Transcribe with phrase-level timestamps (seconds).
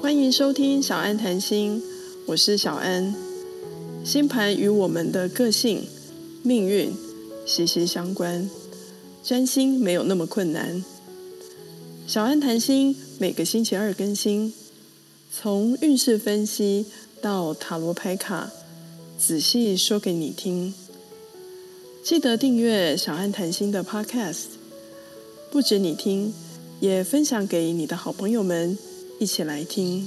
[0.00, 1.82] 欢迎收听小安谈心，
[2.26, 3.14] 我是小安。
[4.04, 5.86] 星盘与我们的个性、
[6.42, 6.92] 命运
[7.46, 8.50] 息息相关，
[9.22, 10.84] 占星没有那么困难。
[12.06, 14.52] 小安谈心每个星期二更新，
[15.32, 16.86] 从运势分析
[17.20, 18.50] 到塔罗牌卡，
[19.16, 20.74] 仔细说给你听。
[22.02, 24.46] 记得订阅小安谈心的 Podcast，
[25.52, 26.34] 不止你听，
[26.82, 28.76] 也分享给你的好朋友们。
[29.20, 30.04] 一起来听。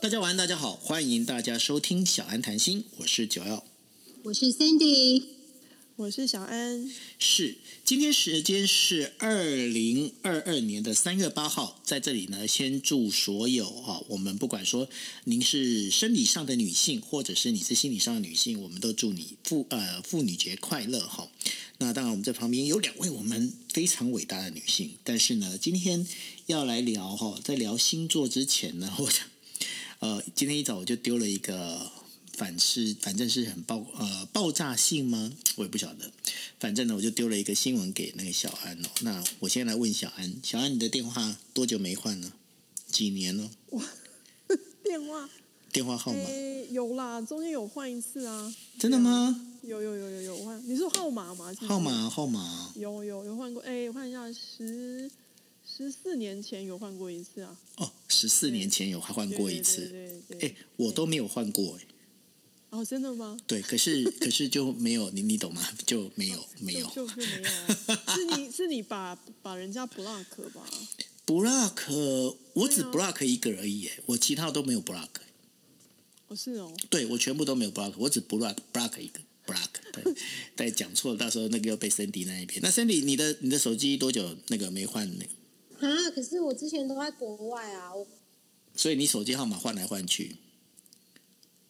[0.00, 3.62] 大家晚安，大家好，欢迎大家收听小安谈心，我是九幺，
[4.22, 5.24] 我是 Cindy，
[5.96, 6.90] 我是小安。
[7.18, 14.88] 是，今天时间是二零二二年的三月八号，在这里呢，先祝所有啊，我们不管说
[15.24, 21.28] 您是生理上的女性，或者是你是心理上的女性，我们都祝你妇呃妇女节快乐哈。
[21.82, 26.06] 那当然，我们在旁边有两位我们非常伟大的女性，但是呢，今天
[26.46, 29.26] 要来聊哈，在聊星座之前呢，我想
[29.98, 31.90] 呃，今天一早我就丢了一个
[32.34, 35.32] 反是，反正是很爆呃爆炸性吗？
[35.56, 36.12] 我也不晓得，
[36.60, 38.88] 反正呢，我就丢了一个新闻给那个小安哦。
[39.00, 42.32] 那我先来问小安，小安，你的电话多久没换了？
[42.86, 43.50] 几年了？
[43.70, 43.84] 哇，
[44.84, 45.28] 电话。
[45.72, 48.54] 电话号码、欸、有啦，中间有换一次啊。
[48.78, 49.51] 真的吗？
[49.62, 50.60] 有有有有有换。
[50.68, 51.52] 你是号码吗？
[51.68, 52.72] 号码号码。
[52.74, 55.10] 有有有换过，哎、欸，换一下十
[55.64, 57.56] 十四年前有换过一次啊。
[57.76, 60.22] 哦，十四年前有换过一次。
[60.30, 61.86] 哎、欸，我都没有换过哎。
[62.70, 63.36] 哦，真的吗？
[63.46, 65.62] 对，可是可是就没有你你懂吗？
[65.86, 66.86] 就没有没有。
[66.88, 68.02] 就，就，就没有、啊。
[68.16, 70.66] 是你是你把把人家 block 吧
[71.24, 75.08] ？block，我只 block 一个而已，哎，我其他都没有 block。
[76.28, 79.20] 哦是哦，对，我全部都没有 block，我只 block block 一个
[80.00, 80.14] 对，
[80.56, 82.60] 但讲错了，到时候那个又被 Cindy 那一边。
[82.62, 85.24] 那 Cindy，你的你的手机多久那个没换呢？
[85.80, 88.06] 啊，可是我之前都在国外啊，我
[88.74, 90.36] 所以你手机号码换来换去。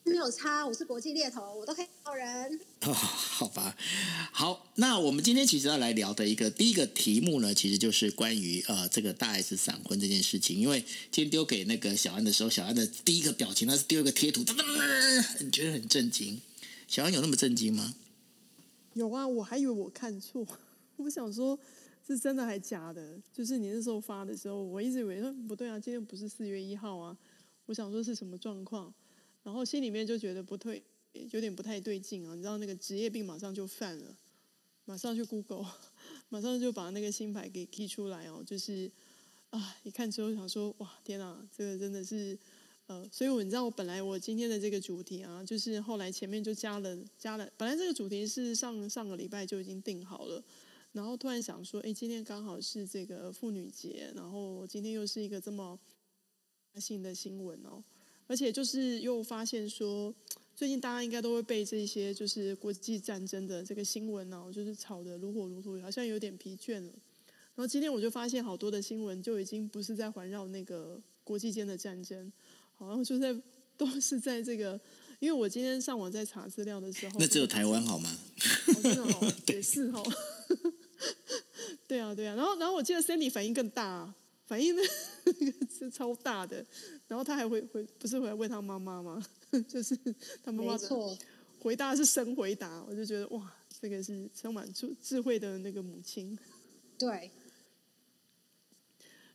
[0.05, 2.59] 没有差，我是国际猎头，我都可以找人。
[2.81, 3.75] 哦， 好吧，
[4.33, 10.57] 好，那我们今天其实要来聊的一个第一个题目呢，其实就是关于呃这个大 S 闪婚这件事情。
[10.59, 14.43] 因为今天丢给那个小安的时候，小安的第一个表情，他是丢一个贴图，
[15.39, 16.41] 你觉得很震惊。
[16.89, 17.95] 小安有那么震惊吗？
[18.93, 20.45] 有啊，我还以为我看错，
[20.97, 21.57] 我想说
[22.05, 23.19] 是真的还假的。
[23.31, 27.17] 就是你那时候发的时候，我一直以为说不对啊，今天不是四月一号啊，
[27.65, 28.93] 我想说是什么状况。
[29.43, 30.81] 然后心里面就觉得不对，
[31.31, 32.33] 有点不太对劲啊！
[32.33, 34.17] 你知道那个职业病马上就犯了，
[34.85, 35.65] 马上去 Google，
[36.29, 38.89] 马上就把那个新牌给踢出来哦，就是
[39.49, 42.39] 啊，一看之后想说哇，天哪，这个真的是
[42.93, 50.43] 呃，所以我你知道我本来我今天的这个主题啊，就是后来前面就加了加了，本来这个主题是上上个礼拜就已经定好了，
[50.91, 55.79] 然后突然想说，哎，今天刚好是这个妇女节，然后今天又是一个这么
[56.75, 57.83] 新的新闻哦。
[58.27, 60.13] 而且就是又发现说，
[60.55, 66.93] 最近大家应该都会被这些就是国际战争的这个新闻呢，就是吵得如火如荼，好像有点疲倦了。
[67.55, 72.31] 然后今天我就发现好多的新闻就已经不是在环绕那个国际间的战争，
[72.77, 73.35] 好像就在
[73.77, 74.79] 都是在这个，
[75.19, 78.09] 因为我今天上网在查资料的时候，那只有台湾好吗？
[78.67, 80.03] 哦、真的哦， 也是哦。
[81.87, 82.35] 对啊，对啊。
[82.35, 84.15] 然后，然后我记得 Sandy 反应更大啊。
[84.45, 84.81] 反应呢
[85.79, 86.63] 是超大的，
[87.07, 89.25] 然后他还会回，不是回来问他妈妈吗？
[89.69, 89.97] 就是
[90.43, 91.17] 他妈妈的
[91.59, 93.51] 回答是神回答，我就觉得哇，
[93.81, 96.37] 这个是充满智智慧的那个母亲。
[96.99, 97.31] 对，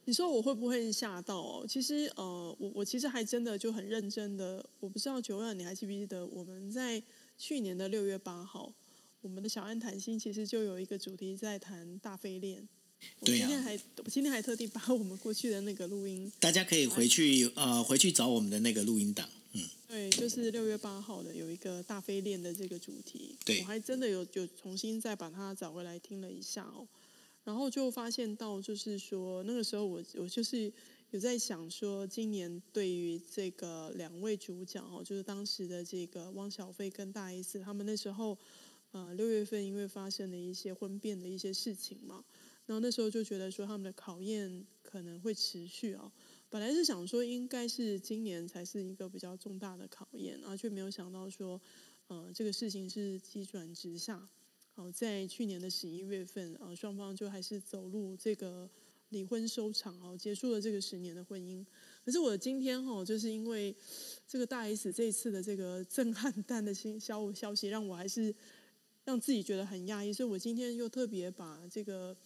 [0.08, 1.66] 你说我会不会吓到哦？
[1.68, 7.02] 其实呃，我我其实还真的就很认真的，我不知道九月你还记不记得我们在
[7.36, 8.72] 去年的六月八号，
[9.20, 12.66] 我们的小安谈心其实就有一个主题在谈大飞恋。
[13.22, 26.88] 对呀、啊，我今天还我今天还特地把我们过去的那个录音，大家可以回去呃回去找我们的那个录音档，嗯，对，就是六月八号的有一个大飞恋的这个主题，对，我还真的有有重新再把它找回来听了一下哦，
[27.48, 30.70] 然后就发现到就是说那个时候我我就是
[31.12, 38.36] 有在想说，今年对于这个两位主角哦，就是当时的这个汪小菲跟大 S，他们那时候
[38.90, 42.22] 呃六月份因为发生了一些婚变的一些事情嘛。
[42.66, 46.12] 然后那时候就觉得说他们的考验可能会持续哦，
[46.50, 51.58] 本来是想说应该是今年才是一个比较重大的考验，啊，却没有想到说，
[52.08, 54.28] 呃，这个事情是急转直下。
[54.78, 58.70] 哦，在去年的十一月份，呃，双方就还是走入这个
[59.08, 61.66] 离婚收场哦，结束了这个十年的婚姻。
[62.04, 63.74] 可是我今天哈，就是因为
[64.26, 68.32] 这个大 S 这一次的这个震撼弹的新消消息，让我还是
[69.04, 72.16] 让自己觉得很压抑，所以我今天又特别把这个。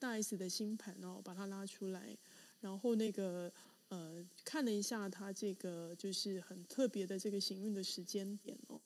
[0.00, 2.16] 大 S 的星盘哦，把它拉出来，
[2.60, 3.52] 然后那个
[3.88, 8.80] 呃看了一下他这个就是很特别的这个行运的时间点哦。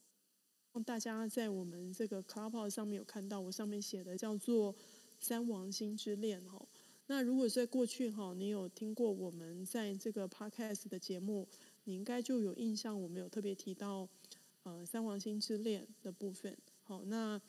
[0.80, 4.74] 大家在我们这个 Clubhouse 上面有看到，我上面写的叫做
[5.20, 6.64] 三王星之恋哈。
[7.06, 11.46] 那如果在过去哈，你有听过我们在这个 Podcast 的节目，
[11.84, 14.08] 你应该就有印象，我们有特别提到
[14.62, 16.56] 呃三王星之恋的部分。
[16.84, 17.40] 好，那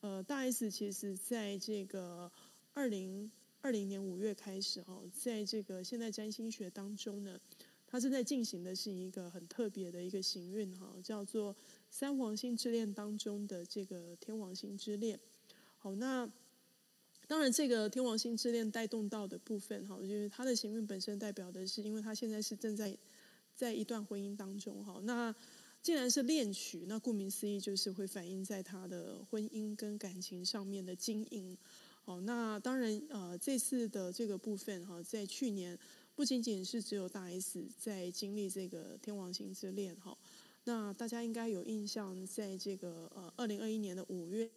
[0.00, 2.30] 呃大 S 其实在这个
[2.74, 7.40] 二零二零年五月开始哈，在这个现代占星学当中呢，
[7.88, 11.56] 他正在进行的是一个很特别的一个行运哈，叫做。
[11.90, 15.18] 三王星之恋当中的这个天王星之恋，
[15.78, 16.30] 好，那
[17.26, 22.94] 当然这个天王星之恋带动到的部分，哈，就是他的行运本身代表的是，因为他现在是正在
[23.54, 25.34] 在一段婚姻当中，哈，那
[25.80, 31.56] 既然是恋曲，那顾名思义就是会反映在他的婚姻跟感情上面的经营，
[32.04, 35.76] 好，那当然呃这次的这个部分，哈，在去年
[36.18, 40.18] 不仅仅是只有大 S 在经历这个天王星之恋，哈。
[40.64, 44.50] 那大家应该有印象，在这个呃二零二一年的五月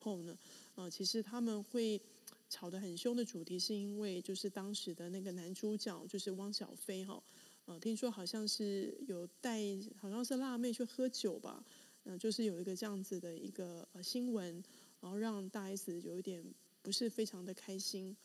[0.00, 0.36] 后呢，
[0.74, 2.00] 呃，其实他们会
[2.48, 7.22] 吵得很凶的主题，是因为就是当时的那个男主角就是汪小菲哈，
[7.66, 9.60] 呃，听说好像是有带
[9.96, 11.64] 好像是辣妹去喝酒吧，
[12.02, 14.60] 嗯、呃，就是有一个这样子的一个呃新闻，
[15.00, 16.44] 然后让大 S 有一点
[16.82, 18.16] 不是非常的开心。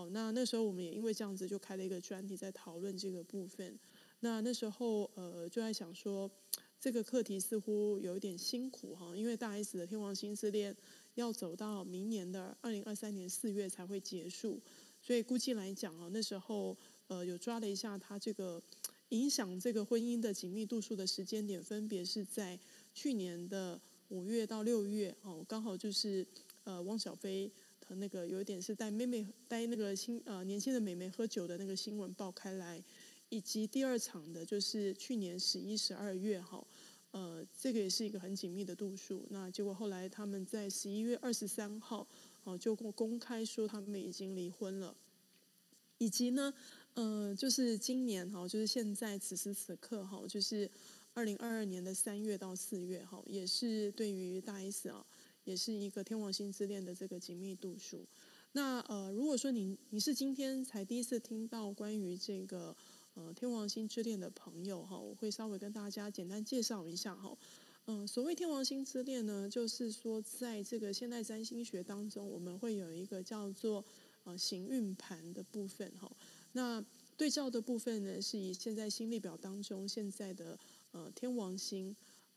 [0.00, 3.78] 好，那那时候我们也因为这样子就开了一个专题在讨论这个部分。
[4.20, 6.30] 那那时候呃就在想说。
[6.82, 10.74] 这个课题似乎有一点辛苦哈，因为大 S 的天王星之恋
[11.14, 14.58] 要走到明年的二零二三年四月才会结束，
[15.02, 16.74] 所以估计来讲啊，那时候
[17.08, 18.62] 呃有抓了一下他这个
[19.10, 22.58] 影响这个婚姻的紧密度数的时间点，分别是在
[22.94, 26.26] 去年的五月到六月哦，刚好就是
[26.64, 27.52] 呃汪小菲
[27.96, 32.82] 那个有一点是带妹妹带那个新呃年轻的美眉喝酒的那个新闻爆开来。
[33.32, 36.66] 以及第二场的，就是去年十一、十二月哈，
[37.12, 39.24] 呃，这个也是一个很紧密的度数。
[39.30, 42.04] 那结果后来他们在十一月二十三号，
[42.42, 44.96] 哦，就公开说他们已经离婚了。
[45.98, 46.52] 以及呢，
[46.94, 50.68] 呃，就是今年哈，就是现在此时此刻哈，就是
[51.14, 55.06] 二零二二年的三月到四月哈，也是对于大 S 啊，
[55.44, 58.06] 也是一个天王星之恋的这个紧密度数。
[58.52, 62.76] 那呃，如果说你你是今天才第一次听到关于这个。
[63.14, 67.36] 呃，天王星之恋的朋友哈，我会稍微跟大家简单介绍一下哈。
[67.86, 73.84] 嗯，所谓天王星之恋呢，就是说在这个现代占星学当中，我们会有一个叫做
[74.22, 76.10] 呃行运盘的部分哈。
[76.52, 76.82] 那
[77.16, 80.56] 对照的部分呢，是以现在星历表当中现在的
[80.92, 81.94] 呃天王星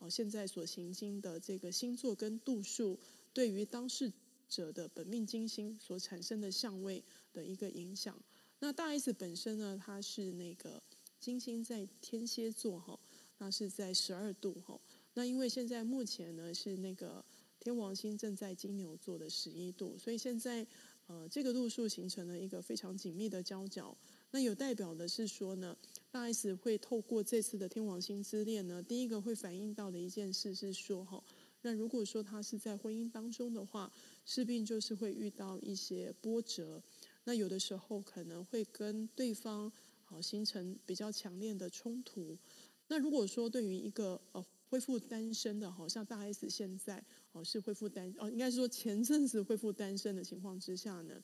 [0.08, 2.98] 现在所行经的这个星座跟度数，
[3.32, 4.12] 对于当事
[4.48, 7.02] 者的本命金星所产生的相位
[7.32, 8.18] 的一个影响。
[8.60, 10.82] 那大 S 本身呢，它是那个
[11.20, 12.98] 金星在天蝎座哈，
[13.38, 14.80] 那是在十二度哈。
[15.14, 17.24] 那因为现在目前呢是那个
[17.60, 20.66] 天王星正在金牛座的十一度，所以现在
[21.06, 23.96] 呃这个度数形成了一个非常紧密的交角。
[24.30, 25.76] 那有代表的是说呢，
[26.14, 31.20] 大 S 会透过这次的天王星之恋呢，第一个会反映到的一件事是说哈，
[31.62, 33.90] 那如果说他是在婚姻当中的话，
[34.24, 36.80] 势必就是会遇到一些波折。
[37.24, 39.72] 那有的时候可能会跟对方
[40.04, 42.38] 好形成比较强烈的冲突。
[42.86, 51.20] 那如果说对于一个呃恢复单身的，好像大 S 现在哦是恢复单哦，应该是说前阵子恢复单身的情况之下呢，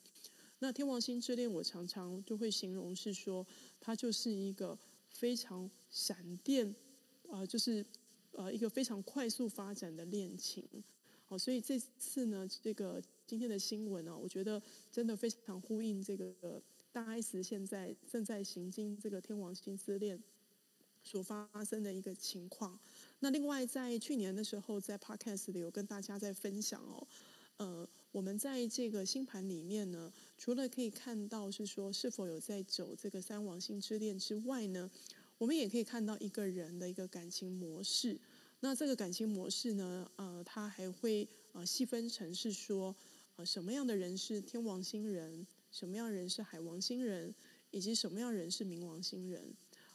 [0.61, 3.45] 那天王星之恋我常常就会形容是说，
[3.79, 4.77] 它就是一个
[5.09, 6.73] 非常闪电
[7.29, 7.85] 啊，就是
[8.31, 10.63] 呃一个非常快速发展的恋情。
[11.25, 13.03] 好，所以这次呢，这个。
[13.27, 20.21] 今天的新闻呢、啊，我觉得真的非常呼应这个大 S 现在正在行经这个天王星之恋
[21.01, 22.77] 所发生的一个情况。
[23.21, 27.07] 那另外在去年的时候，在 Podcast 里有跟大家在分享哦，
[27.55, 34.89] 呃，我们在这个星盘里面呢，除了可以看到是说是否有在走这个三王星之恋之外呢，
[35.37, 38.19] 我们也可以看到一个人的一个感情模式。
[38.59, 42.95] 那这个感情模式呢，呃，它还会呃细分成是说。
[43.37, 45.47] 呃什么样的人是天王星人？
[45.71, 47.33] 什么样的人是海王星人？
[47.71, 49.41] 以及什么样的人是冥王星人？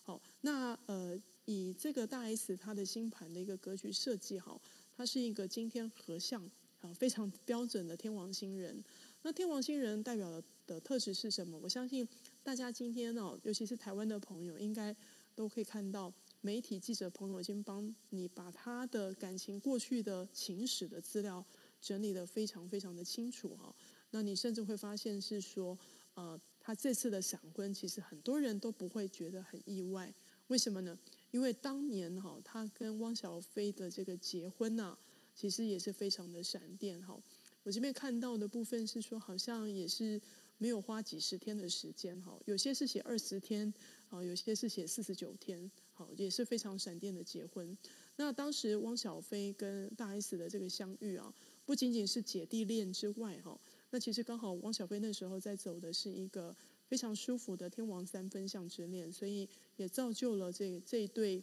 [0.02, 4.58] 好，那呃，以这个大 S 他的星盘的一个格局设计，好，
[4.96, 6.50] 它是一个金天合相
[6.94, 8.82] 非常标准的天王星人。
[9.22, 11.58] 那天王星人代表的的特质是什么？
[11.62, 12.06] 我相信
[12.42, 14.94] 大家今天哦，尤其是台湾的朋友，应该
[15.34, 21.44] 都可以看到媒体记者朋友已经帮你把他的感情过去的情史的资料。
[21.78, 23.72] 整理得非常非常的清楚哈，
[24.10, 25.78] 那你甚至会发现是说，
[26.14, 30.12] 呃，他这次的闪婚，其实很多人都不会觉得很意外。
[30.48, 30.98] 为什么呢？
[31.30, 34.98] 因为当年哈，他跟汪小菲的这个结婚呐、啊，
[35.36, 37.16] 其实也是非常的闪电哈。
[37.62, 40.20] 我这边看到的部分是说，好像也是
[40.58, 43.72] 没有花几十天的时间哈，有些是写二十天，
[44.08, 47.76] 啊，有些是写四十九天，好，也是非常闪电的结婚。
[48.16, 51.34] 那当时汪小菲跟大 S 的这个相遇啊，
[51.66, 61.42] 不仅仅是姐弟恋之外哈，那其实刚好汪小菲那时候在走的是一个非常舒服的天王三分相之恋，所以也造就了这这一对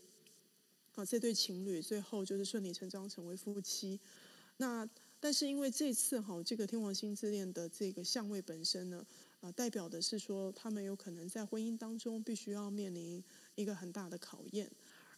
[0.96, 4.00] 啊这对情侣最后就是顺理成章成为夫妻。
[4.58, 4.88] 那
[5.20, 9.06] 但是因为这次哈这个天王星之恋的这个相位本身呢，
[9.42, 13.24] 啊代表的是说他们有可能在婚姻当中必须要面临
[13.56, 14.70] 一个很大的考验，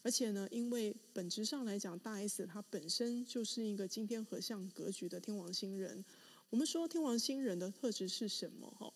[0.04, 6.06] 而且呢，因为本质上来讲，大 S 她本身就是一个金天合相格局的天王星人。
[6.52, 8.94] 我们说天王星人的特质是什么哈？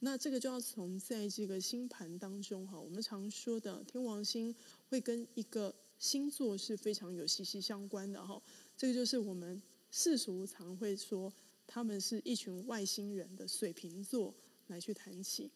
[0.00, 4.54] 那这个就要从在这个星盘当中哈，我们常说的天王星
[4.88, 8.40] 会跟一个星座是非常有息息相关的哈。
[8.76, 9.60] 这个就是我们
[9.90, 11.32] 世俗常会说
[11.66, 14.34] 他们是一群外星人的水瓶座
[14.68, 15.50] 来去谈起。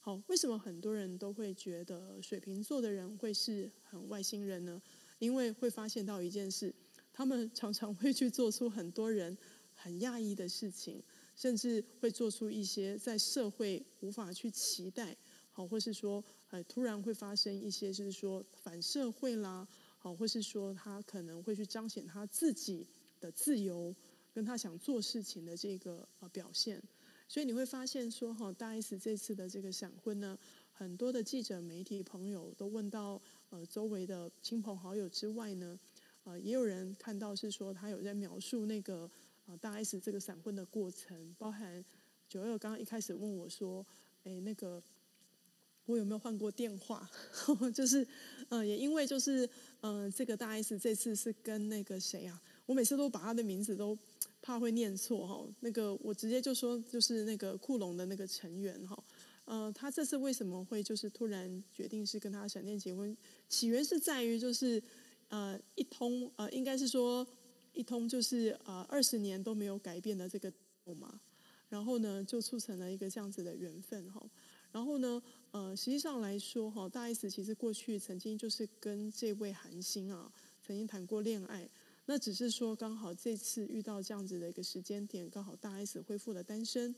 [0.00, 4.80] 好，为什么很多人都会觉得水瓶座的人会是很外星人呢？
[5.18, 6.74] 因为会发现到一件事，
[7.12, 9.36] 他们常常会去做出很多人
[9.74, 11.02] 很讶异的事情。
[11.34, 15.16] 甚至会做出一些在社会无法去期待，
[15.50, 19.66] 好，或是说，呃，突然会发生一些，就是说反社会啦，
[20.02, 22.84] 好，或是说他可能会去彰显他自己
[23.20, 23.94] 的自由，
[24.34, 26.82] 跟他想做事情的这个呃表现。
[27.28, 30.36] 所以你会发现说，哈，大 S 这次的这个闪婚呢，
[30.72, 35.78] 很多的记者、媒体朋友都问到，呃，周围的亲朋好友之外呢，
[36.24, 39.08] 呃，也有人看到是说他有在描述那个。
[39.44, 41.84] 啊，大 S 这个闪婚的过程，包含
[42.28, 43.84] 九二刚刚一开始问我说
[44.22, 44.80] ：“哎，那个
[45.86, 47.08] 我有没有换过电话？”
[47.74, 48.02] 就是，
[48.48, 49.46] 嗯、呃，也因为就是，
[49.80, 52.40] 嗯、呃，这个大 S 这次是跟那个谁啊？
[52.66, 53.98] 我每次都把他的名字都
[54.40, 55.46] 怕会念错哈。
[55.60, 59.04] 那个我直接就说，就是那个酷龙的那个成员哈。
[59.44, 63.16] 呃，他这次为什么会就是突然决定是跟他闪电结婚？
[63.48, 64.82] 起源是在于就是，
[65.28, 67.26] 呃，一通呃，应该是说。
[67.74, 70.52] 一通就是呃二十年都没有改变的这个
[70.94, 71.18] 嘛，
[71.70, 74.22] 然后呢就促成了一个这样子的缘分哈，
[74.72, 80.32] 然后呢呃实际上来说哈，大 S 其实过去曾经就是跟这位韩星啊
[80.66, 81.68] 曾经谈过恋爱，
[82.06, 86.94] 那只是说刚好这次遇到这样子的一个时间点，刚好大 S 恢复了单身，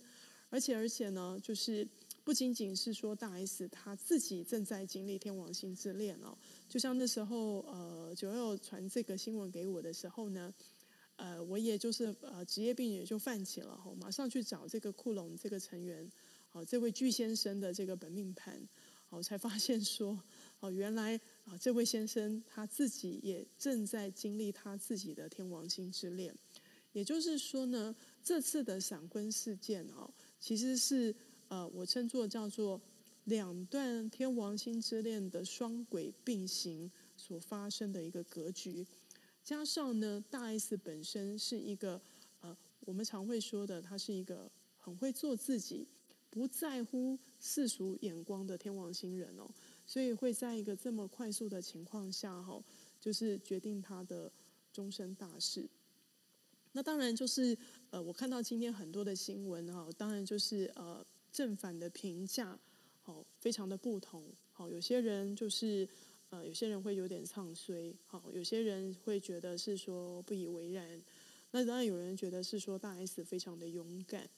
[0.50, 1.86] 而且而且呢就是
[2.22, 6.36] 不仅仅是说大 S 她自己正在经历天王星之恋哦。
[6.68, 10.52] 就像那时候，呃，九六传这个新闻给我的时候呢，
[11.16, 16.10] 呃，我也就是呃职业病也就犯起了，吼，马上去找这个库龙这个成员，
[16.54, 18.66] 哦，这位巨先生的这个本命盘，
[19.06, 20.18] 好，才发现说，
[20.60, 26.32] 哦，原来啊，这位先生他自己也正在经历他自己的天王星之恋，
[26.92, 30.08] 也就是说呢，这次的闪婚事件哦，
[30.38, 31.14] 其实是
[31.48, 32.80] 呃，我称作叫做。
[33.24, 38.86] 两段天王星之恋的双轨并行所发生的一个格局，
[39.42, 41.98] 加上呢，大 S 本身是一个
[42.42, 45.88] 呃，我们常会说的，他是一个很会做自己、
[46.34, 49.48] 不在乎世俗眼光的天王星人哦，
[49.86, 52.60] 所以会在一个这么快速的情况下哈，
[53.00, 54.32] 就是决定他的
[54.72, 55.64] 终身大事。
[56.72, 57.56] 那当然就是
[57.90, 62.58] 呃，我看到今天很多的新闻哈，当然就是呃正反的评价。
[63.00, 64.24] 好，非常的不同。
[64.50, 65.88] 好，有些人就是，
[66.30, 67.94] 呃，有些人会有点唱衰。
[68.06, 71.00] 好，有些人会觉得是说不以为然。
[71.52, 74.28] 那当然有人觉得是说大 S 非常的勇敢。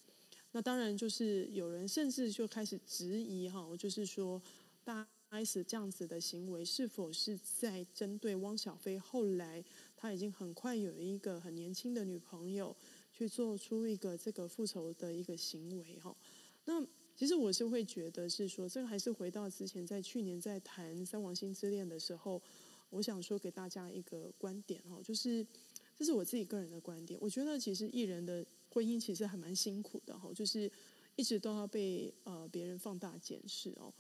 [0.57, 4.41] 那当然就是有人甚至就开始质疑哈，就是说
[4.83, 8.99] 大 S 这样子的行为是否是在针对汪小菲？
[8.99, 9.63] 后来
[9.95, 12.75] 他已经很快有一个很年轻的女朋友，
[13.13, 16.17] 去做出一个这个复仇的一个行为哈。
[16.65, 16.83] 那
[17.15, 22.41] 其实我是会觉得是说，这个还是回到之前在去年在谈三王星之恋的时候，
[22.89, 25.47] 我想说给大家一个观点哈，就是
[25.95, 27.21] 这是我自己个人的观点。
[27.21, 28.43] 我觉得其实艺人的
[28.77, 30.71] 婚姻其实还蛮辛苦的哈，就是
[31.15, 33.91] 一直都要被呃别人放大检视哦。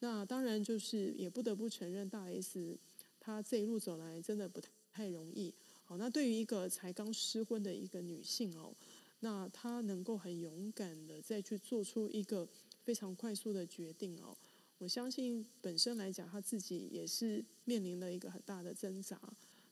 [0.00, 2.78] 那当然就是也不得不承认，大 S
[3.18, 4.60] 她这一路走来真的不
[4.92, 5.54] 太容易。
[5.84, 8.76] 好，那对于一个才刚失婚的一个女性哦，
[9.20, 12.46] 那她能够很勇敢的再去做出一个。
[12.86, 14.32] 非常快速的决定哦，
[14.78, 19.20] 我相信本身来讲，她自己也是面临了一个很大的挣扎。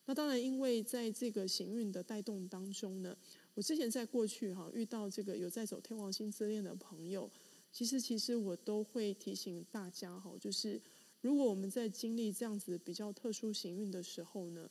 [0.07, 3.17] 那当然，因为在这个行运的带动当中呢，
[3.55, 7.31] 我之前在过去哈遇到这个有在走天王星之恋的朋友，
[7.73, 10.81] 其实其实我都会提醒大家哈，就是
[11.21, 14.69] 如果我们在经历这样子比较特殊行运的时候呢，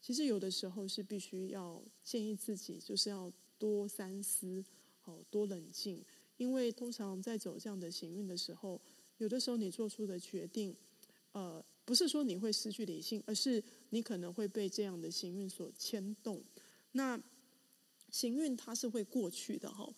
[0.00, 4.64] 其实有的时候是必须要建议自己就是要多三思，
[5.00, 6.04] 好多冷静，
[6.36, 8.80] 因为通常在走这样的行运的时候，
[9.18, 10.76] 有的时候你做出的决定，
[11.32, 11.64] 呃。
[11.88, 16.44] 不是说你会失去理性，而是你可能会被这样的行运所牵动。
[16.92, 17.18] 那
[18.10, 19.88] 行运它是会过去的哈。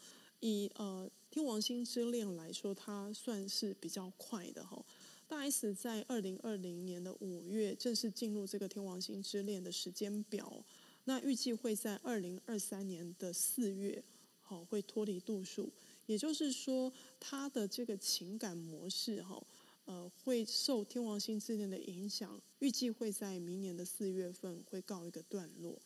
[0.40, 4.84] 以呃天王星之恋来说，它算是比较快的哈。
[5.28, 10.64] 大 S 在二零二零年的五月正式进入这个天王星之恋的时间表，
[11.04, 14.02] 那预计会在二零二三年的四月
[14.40, 15.70] 好会脱离度数，
[16.06, 19.40] 也就是说，他的这个情感模式哈。
[19.86, 25.76] 呃，会受天王星之恋的影响，预计会在明年的四月份会告一个段落。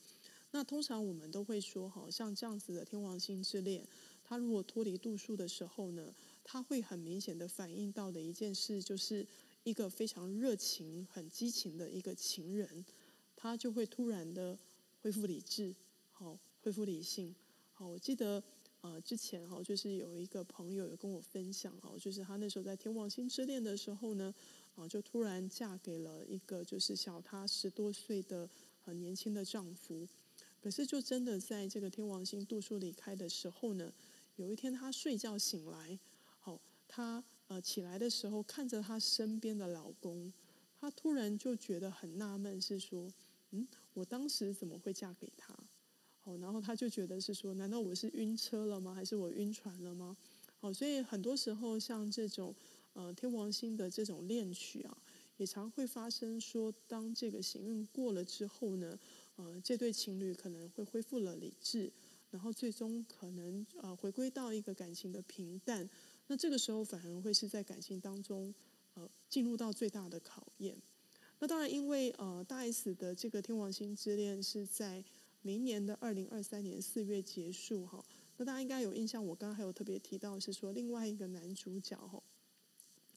[0.55, 3.85] 那通常我们都会说，好像这样子的天王星之恋，
[4.23, 9.27] 它如果脱离度数的时候呢，它会很明显的反映到的一件事，就是
[9.65, 12.85] 一个非常热情、很激情的一个情人，
[13.35, 14.57] 他就会突然的
[15.03, 15.75] 恢复理智，
[16.13, 17.35] 好，恢复理性。
[17.73, 18.41] 好，我记得。
[18.81, 24.35] 呃，之前哈，就是有一个朋友有跟我分享哈，就是他那时候在天王星之恋的时候呢，
[24.75, 28.47] 啊，就突然嫁给了一个就是小他十多岁的
[28.83, 30.07] 很年轻的丈夫，
[30.65, 33.93] 可是就真的在这个天王星度数离开的时候呢，
[34.37, 35.99] 有一天他睡觉醒来，
[36.41, 40.33] 好，他呃起来的时候看着他身边的老公，
[40.81, 43.13] 他突然就觉得很纳闷，是说，
[43.51, 45.55] 嗯，我当时怎么会嫁给他？
[46.23, 48.95] 好，然后他就觉得是说，难道我是晕车了吗？
[48.95, 50.17] 还是我晕船了吗？
[50.61, 52.55] 好，所以很多时候像这种
[52.95, 54.97] 呃天王星的这种恋曲啊，
[55.37, 58.99] 也常会发生说，当这个行运过了之后呢，
[59.37, 61.93] 呃，这对情侣可能会恢复了理智，
[62.31, 65.89] 然后最终可能呃回归到一个感情的平淡。
[66.27, 68.55] 那这个时候反而会是在感情当中
[68.95, 70.77] 呃进入到最大的考验。
[71.39, 75.05] 那当然，因为呃大 S 的这个天王星之恋是在。
[75.47, 78.03] 明年的二零二三年四月结束哈，
[78.39, 82.23] 那大家应该有印象，我刚刚还有特别提到是说另外一个男主角哈，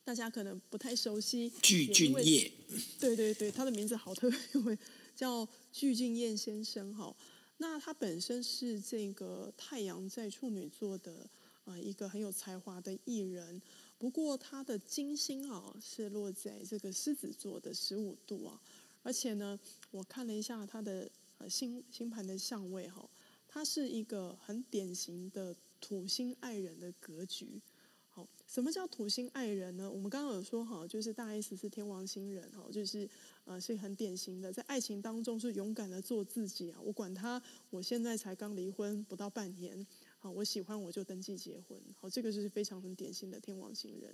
[0.04, 2.52] 大家可能不太熟悉，具俊晔，
[3.00, 4.78] 对对对，他的名字好特别，因为
[5.18, 7.14] 叫具俊彦先生哈。
[7.58, 11.30] 那他本身是这个太阳在处女座的
[11.66, 13.62] 啊一个很有才华的艺人，
[13.98, 18.62] 不过他的金星啊是落在这个狮子座的十五度啊，
[19.04, 19.60] 而且呢，
[19.92, 21.10] 我看了一下他的。
[21.40, 23.08] 呃，星星盘的相位哈，
[23.48, 27.62] 他是一个很典型的土星爱人的格局。
[28.10, 29.88] 好，什么叫土星爱人呢？
[29.88, 33.08] 我们刚刚有说哈，就是大 S 是天王星人哈，就是
[33.48, 36.80] 呃是很典型的，在爱情当中是勇敢的做自己啊。
[36.84, 39.88] 我管他，我现在才刚离婚不到半年，
[40.20, 41.82] 好，我喜欢我就登记结婚。
[41.96, 44.14] 好，这个就是非常很典型的天王星人。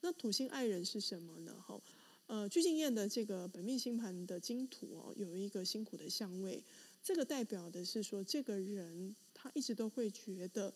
[0.00, 1.54] 那土星爱人是什么呢？
[1.60, 1.80] 哈。
[2.26, 6.62] 呃，具俊曄的这个本命星盘的金土哦，有一个辛苦的相位，
[7.02, 10.72] 这个代表的是说，这个人他一直都会觉得，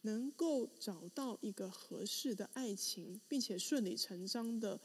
[0.00, 4.80] 能够找到一个合适的爱情，并且顺理成章的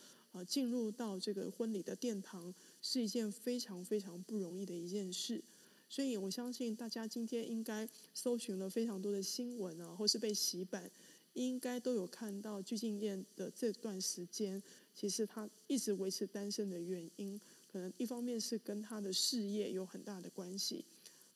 [0.45, 5.43] 进入到这个婚礼的殿堂，是一件非常非常不容易的一件事。
[5.87, 10.89] 所以我相信大家今天应该搜寻了非常多的新闻啊，或是被洗版，
[11.33, 14.61] 应该都有看到鞠婧祎的这段时间。
[14.93, 17.39] 其实他一直维持单身的原因，
[17.71, 20.83] 可能一方面是跟他的事业有很大的关系，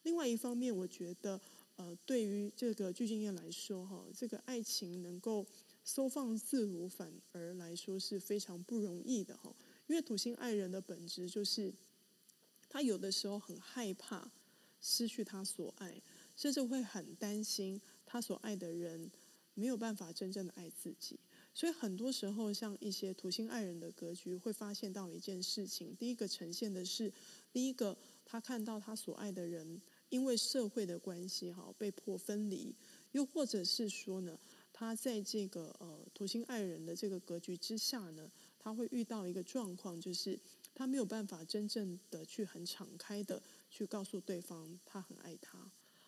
[0.03, 1.39] 另外一方面，我觉得，
[1.77, 5.45] 呃，对于这个鞠婧祎来说，哈，这个爱情能够
[5.83, 9.53] 收放自如，反而来说是非常不容易的，哈。
[9.87, 11.73] 因为土星爱人的本质就是，
[12.69, 14.31] 他有的时候很害怕
[14.79, 16.01] 失去他所爱，
[16.35, 19.11] 甚至会很担心他所爱的人
[19.53, 21.19] 没有办法真正的爱自己。
[21.53, 27.13] 所以很多时候，像一些土星爱人的格局，会发现到一件事情：第一个呈现的是，
[27.51, 32.73] 第一个他看到他所爱的人因为社会的关系哈被迫分离，
[33.11, 34.39] 又或者是说呢，
[34.83, 40.37] 他在这个呃土星爱人的这个格局之下呢，他会遇到一个状况，就是
[40.75, 43.41] 他没有办法真正的去很敞开的
[43.71, 45.57] 去告诉对方他很爱他。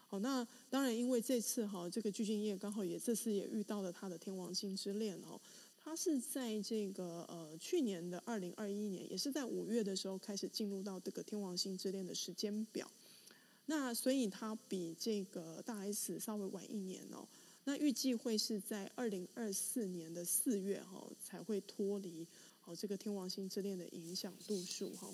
[0.08, 5.40] 好，那当然，因为这次哈，这个具俊曄刚好也这次也遇到了他的天王星之恋哦。
[5.82, 12.92] 他是在这个呃去年的二零二一年，也是在五月的时候开始进入到这个天王星之恋的时间表。
[13.68, 17.26] 那所以他比这个大 S 稍微晚一年哦。
[17.66, 22.26] 那预计会是在二零二四年的四月哈才会脱离
[22.64, 25.10] 哦这个天王星之恋的影响度数哈。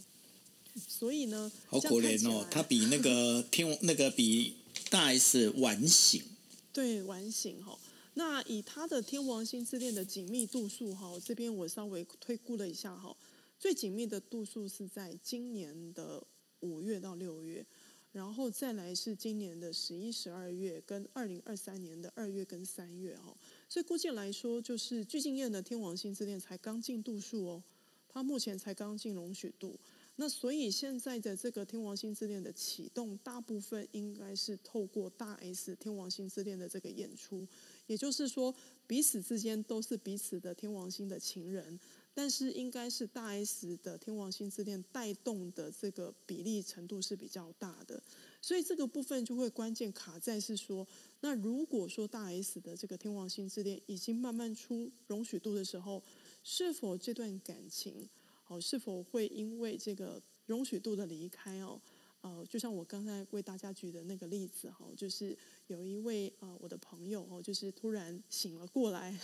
[0.88, 4.56] 所以呢，好可怜哦，他比那个天王那个比
[4.90, 6.24] 大 S 晚醒，
[6.72, 7.78] 对，晚醒哈。
[8.14, 13.16] 那以他的天王星之恋的紧密度数哈，这边我稍微推估了一下哈，
[13.60, 16.22] 最紧密的度数是在今年的
[16.60, 17.66] 五月到六月，
[18.12, 23.36] 然后再来是今年的十一、十二月，跟二零二三年的二月跟三月哈。
[23.70, 27.64] 所以估计来说，就是具俊曄的天王星之恋才刚进度数哦，
[28.10, 29.80] 他目前才刚进容许度。
[30.18, 37.48] 那所以现在的这个天王星之恋的启动，大部分应该是透过大 S 天王星之恋的这个演出。
[37.88, 38.54] 也就是说，
[38.86, 41.80] 彼此之间都是彼此的天王星的情人，
[42.14, 48.02] 但是应该是大 S 的天王星之恋带动的这个比例程度是比较大的，
[48.42, 50.86] 所以这个部分就会关键卡在是说，
[51.22, 56.04] 那如果说大 S 的这个天王星之恋已经慢慢出容许度的时候，
[56.44, 58.10] 是否这段感情
[58.48, 61.82] 哦，是否会因为这个容许度的离开哦？
[62.22, 65.36] 呃，就像我刚才为大家举的那个例子哈，就是
[65.72, 69.18] 有一位呃我的朋友哦，就是突然醒了过来，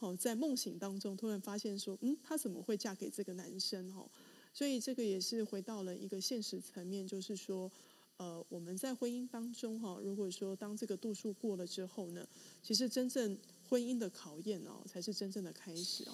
[0.00, 4.10] 哦，在梦醒当中突然发现说，嗯，她怎么会嫁给这个男生哦？
[4.52, 7.70] 所以这个也是回到了一个现实层面，就是说，
[8.16, 12.26] 呃，我们在婚姻当中哈，如果说当这个度数过了之后呢，
[12.62, 16.12] 其实真正婚姻的考验哦，才是真正的开始哦。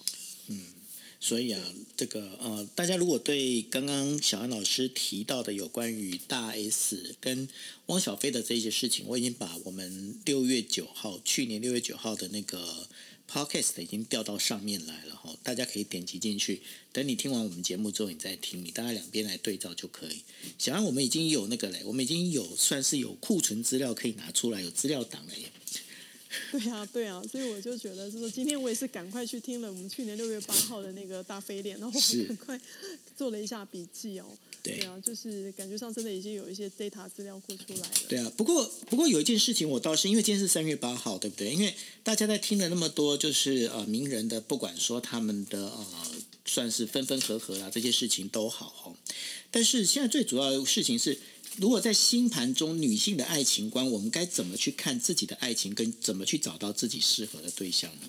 [0.51, 0.82] 嗯。
[1.25, 7.49] 所以啊，这个呃，大家如果对刚刚小安老师提到的有关于大 S 跟
[7.87, 12.89] 汪小菲的这些事情，我已经把我们六月九号，去年六月九号的那个
[13.31, 16.61] podcast 已经调到上面来了哈，大家可以点击进去。
[16.93, 20.23] 等你听完我们节目之后，你再听，你大概两边来对照就可以。
[20.59, 25.53] 小安，我们已经有那个嘞，我们已经有算是有库存资料可以拿出来，有资料档了耶。
[26.53, 32.61] 对啊，对啊，所以我就觉得，就是说今天我也是赶快去听了我们去年六月八号的那个大飞脸，然后我赶快
[33.17, 34.27] 做了一下笔记哦。
[34.63, 37.95] 对，啊，就是感觉上真的已经有一些 data 资料库出来了。
[38.09, 41.53] 对啊，不过不过有一件事情，我倒是因为今天是三月八号，对不对？
[41.53, 45.87] 因为大家在听了那么多，就是呃名人的，不管说他们的呃
[46.45, 48.95] 算是分分合合啊这些事情都好哦，
[49.51, 51.19] 但是现在最主要的事情是。
[51.59, 58.09] 如果在星盘中，女性的爱情观，我们该怎么去看自己的爱情，跟怎么去找到自己适合的对象呢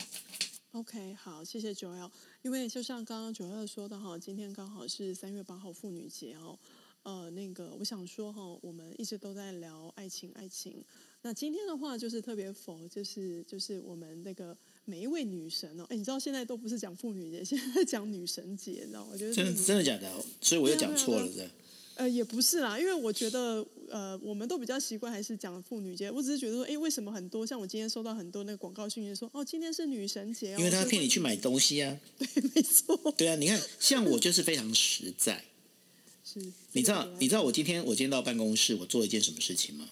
[0.71, 2.09] ？OK，好，谢谢九 L。
[2.41, 6.57] 因为就像刚刚九 L 说的哈，今天刚好是三月八号妇女节哦。
[7.03, 10.83] 呃，那个我想说哈，我们一直都在聊爱情，爱情。
[11.21, 15.85] 那今天的话就是特别否，就是就是我们那个每一位女神哦。
[15.89, 19.09] 哎，你知道现在都不是讲妇女节，现在讲女神节，你知道吗？
[19.11, 20.09] 我觉得真的真的假的？
[20.39, 21.49] 所以我又讲错了，是。
[21.95, 26.09] 呃，也不是啦，因为我觉得，呃，我们都比较习惯还是讲妇女节。
[26.09, 30.57] 我只是觉得说，哎，为什么很多像我今天收到很多那个广告讯息说，哦，今天是女神节哦。
[30.57, 31.95] 因为他骗你去买东西啊。
[32.17, 33.13] 对，没错。
[33.15, 35.45] 对啊，你看，像我就是非常实在。
[36.25, 36.39] 是。
[36.71, 39.89] 你知道，你知道我今天我今天到办公室，我做了一件什么事情吗？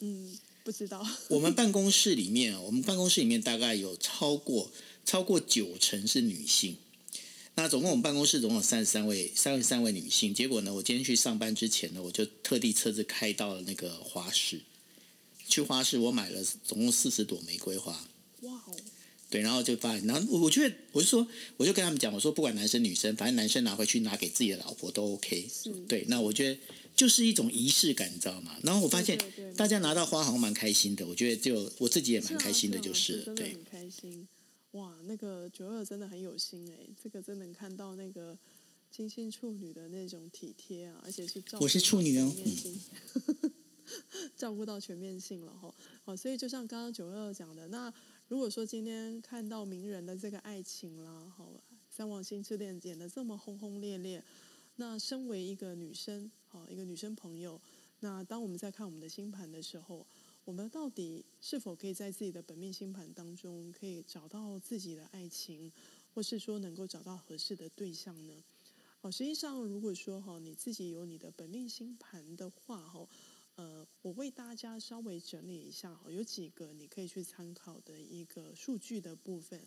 [0.00, 1.06] 嗯，不知道。
[1.28, 4.72] 我们办公室里面， 我们办公室里面大概有超过
[5.04, 6.78] 超过九成是女性。
[7.56, 10.32] 那总共我们办公室总共有三十三位，三十三位女性。
[10.34, 14.60] 结果呢，我今天去上班之前呢，我就特地车子开到了那个花市。
[15.48, 17.92] 去花市，我买了总共四十朵玫瑰花。
[18.42, 18.76] 哇哦！
[19.30, 25.48] 对，然后就发，然后我觉得，我就说，我就跟他们讲，我说不管男生女生，反正男生拿回去拿给自己的老婆都 OK。
[25.88, 26.60] 对，那我觉得
[26.94, 28.54] 就是一种仪式感，你知道吗？
[28.62, 29.18] 然后我发现
[29.56, 34.28] 大家拿到花好像蛮开心的，我觉得就我自己也蛮开心的，就是了，对，很开心。
[34.76, 38.38] 哇，那个九二真的很有心哎，这个真能看到那个
[38.90, 43.50] 金星处女的那种体贴啊，而且是照顾到全面性，我是处女哦，
[44.36, 45.74] 照顾到全面性了哈。
[46.04, 47.92] 好，所以就像刚刚九二讲的，那
[48.28, 51.50] 如果说今天看到名人的这个爱情啦，好，
[51.88, 54.22] 三王星之恋演的这么轰轰烈烈，
[54.76, 57.58] 那身为一个女生，好，一个女生朋友，
[58.00, 60.06] 那当我们在看我们的星盘的时候。
[60.46, 65.72] 我们到底是否可以在自己的本命星盘当中，可以找到自己的爱情，
[66.14, 68.44] 或是说能够找到合适的对象呢？
[69.00, 73.08] 哦，实际上，如果说哈你自己有你的本命星盘的话，哈，
[73.56, 79.60] 呃，我为大家稍微整理一下哈，有几个你可以去参考的一个数据的部分。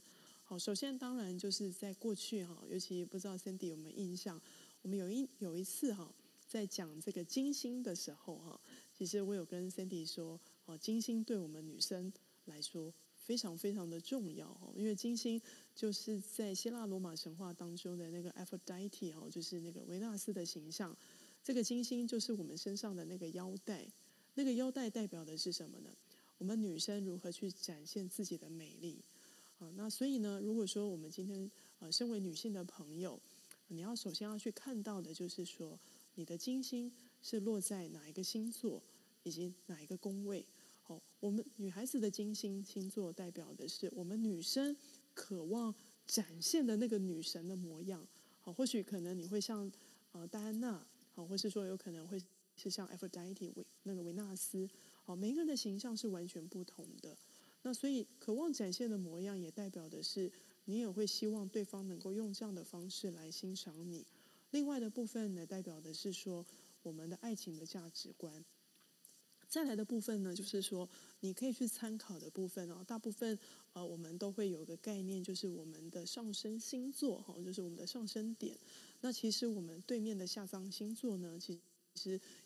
[0.45, 4.41] 好，首先当然就是在过去哈，尤其不知道 Sandy 有没有印象，
[4.81, 6.09] 我们有一有一次哈，
[6.47, 8.61] 在讲这个金星的时候哈，
[8.97, 10.39] 其实我有跟 Sandy 说。
[10.69, 12.13] 哦，金星对我们女生
[12.45, 15.41] 来说非常非常的重要哦，因为金星
[15.75, 20.95] 就是在希腊罗马神话当中的那个 Aphrodite 哦，就是那个维纳斯的形象。
[21.43, 23.87] 这个金星就是我们身上的那个腰带，
[24.35, 25.89] 那个腰带代表的是什么呢？
[26.37, 28.99] 我们女生如何去展现自己的美丽
[29.57, 29.71] 啊？
[29.75, 33.19] 那所以呢，如果说我们今天呃身为女性的朋友，
[33.69, 35.79] 你要首先要去看到的就是说，
[36.15, 38.81] 你的金星是落在哪一个星座，
[39.23, 40.45] 以及哪一个宫位。
[40.89, 44.75] 好，我们女孩子的金星星座代表的是我们女生
[45.13, 45.71] 渴望
[46.07, 48.03] 展现的那个女神的模样。
[48.41, 49.71] 好，或许可能你会像
[50.13, 52.19] 呃戴安娜，好，或是说有可能会
[52.55, 54.67] 是像 Aphrodite 维那个维纳斯。
[55.03, 57.15] 好，每一个人的形象是完全不同的。
[57.61, 60.31] 那所以渴望展现的模样，也代表的是。
[60.65, 64.05] 你也会希望对方能够用这样的方式来欣赏你。
[64.51, 66.45] 另外的部分呢，代表的是说
[66.83, 68.45] 我们的爱情的价值观。
[69.49, 70.87] 再来的部分呢，就是说
[71.19, 72.83] 你可以去参考的部分哦。
[72.87, 73.37] 大部分
[73.73, 78.57] 呃，我们都会有个概念，就是我们的上升星座哈，就是我们的上升点。
[79.01, 81.59] 那其实我们对面的下降星座呢，其实。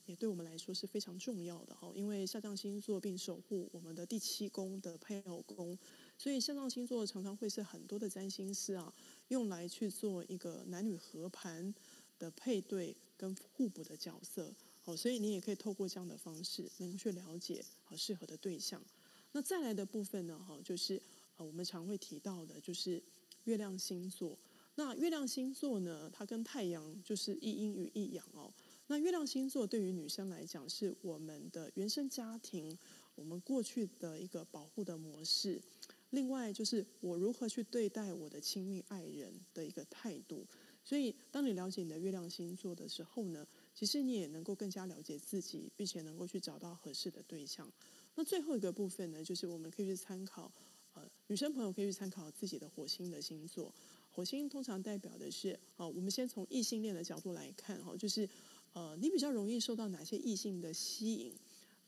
[0.05, 5.77] 也对我们来说是非常重要的哈，因为下降星座并守护我们的第七宫的配偶宫，
[6.17, 8.91] 所以下降星座常常会是很多的占星师啊
[9.27, 11.71] 用来去做一个男女合盘
[12.17, 14.51] 的配对跟互补的角色。
[14.86, 18.84] 好，所以你也可以透过这样的方式能够去了解好适合的对象。
[19.32, 21.02] 那再来的部分呢，哈，就是
[21.38, 23.02] 呃我们常会提到的，就是
[23.46, 24.38] 月亮星座。
[24.76, 28.54] 那月亮星座呢，它跟太阳就是一阴与一阳哦。
[28.88, 32.78] 那月亮星座对于女生来讲，是我们的原生家庭，
[33.15, 35.62] 我们过去的一个保护的模式。
[36.10, 40.46] 另外就是我如何去对待我的亲密爱人的一个态度。
[40.84, 47.71] 所以，当你了解你的月亮星座的时候呢，其实你也能够更加了解自己，并且能够去找到合适的对象。
[48.15, 50.51] 那最后一个部分呢，就是我们可以去参考，
[50.93, 53.73] 呃，女生朋友可以去参考自己的火星的星座。
[54.12, 58.29] 火星通常代表的是，啊，我们先从异性恋的角度来看，哈，就是。
[58.75, 61.31] 呃，你比较容易受到哪些异性的吸引？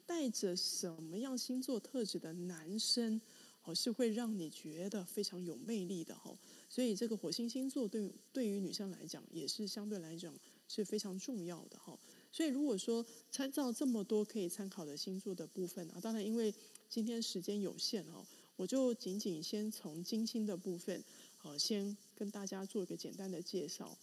[0.05, 3.19] 带着什么样星座特质的男生，
[3.63, 6.37] 哦，是会让你觉得非常有魅力的哈。
[6.69, 10.31] 所以这个火星星座对对于女生来讲，也是相对来讲
[10.67, 11.97] 是非常重要的哈。
[12.31, 16.53] 所以如果说参照这么多可以参考的星座的部分啊，当然因为
[16.89, 18.25] 今天时间有限哦，
[18.55, 21.03] 我就仅仅先从金星的部分，
[21.43, 23.97] 呃，先跟大家做一个简单的介绍。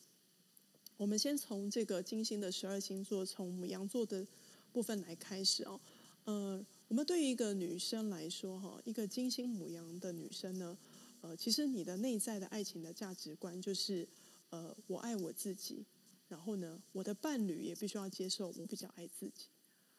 [0.96, 4.24] 我们先从这个金星的十二星座，从母羊座的
[4.72, 5.80] 部分来开始哦。
[6.24, 10.78] 呃，我们对于一个女生来说，哈，一个金星母羊的女生呢，
[11.20, 14.06] 呃，其实你的内在的爱情的价值观就是，
[14.50, 15.84] 呃，我爱我自己，
[16.32, 19.48] 然后呢，我的伴侣也必须要接受我比较爱自己，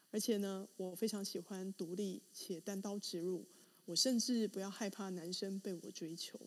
[0.09, 3.45] 而且呢，我非常喜欢独立且单刀直入，
[3.85, 6.39] 我甚至不要害怕男生被我追求。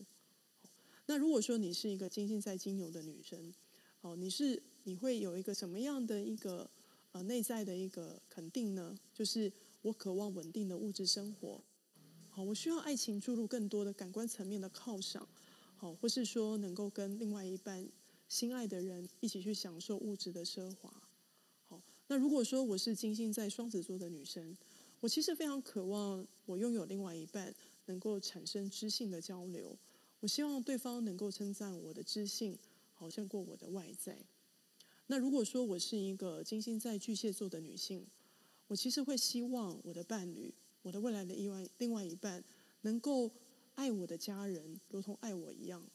[1.07, 3.55] 那如果说你是一个金星在金牛的女生，
[4.01, 6.69] 哦，你是你会有一个什么样的一个
[7.13, 8.93] 呃内在的一个肯定呢？
[9.15, 11.63] 就是我渴望稳定的物质生活，
[12.29, 15.29] 好，我需要爱情注入更多的感官层面的犒赏，
[15.77, 17.89] 好，或是说能够跟另外一半
[18.29, 20.93] 心爱的人一起去享受物质的奢华，
[21.67, 24.57] 好，那如果说我是金星在双子座的女生，
[25.01, 27.55] 我其实非常渴望我拥有另外一半
[27.87, 29.77] 能够产生知性的交流，
[30.21, 32.59] 我希望对方能够称赞我的知性。
[32.99, 34.17] 好胜过我的外在。
[35.09, 38.07] 那如果说我是一个金星在巨蟹座的女性，
[38.69, 42.43] 我其实会希望我的伴侣，我的未来的意外另外一半，
[42.81, 43.31] 能够
[43.75, 45.87] 爱我的家人，如同爱我一样。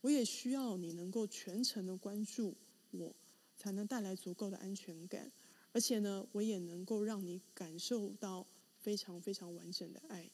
[0.00, 2.54] 我也需要你能够全程的关注
[2.90, 3.14] 我，
[3.56, 5.30] 才能带来足够的安全感。
[5.72, 8.46] 而且呢，我也能够让你感受到
[8.78, 10.28] 非常非常完整的爱。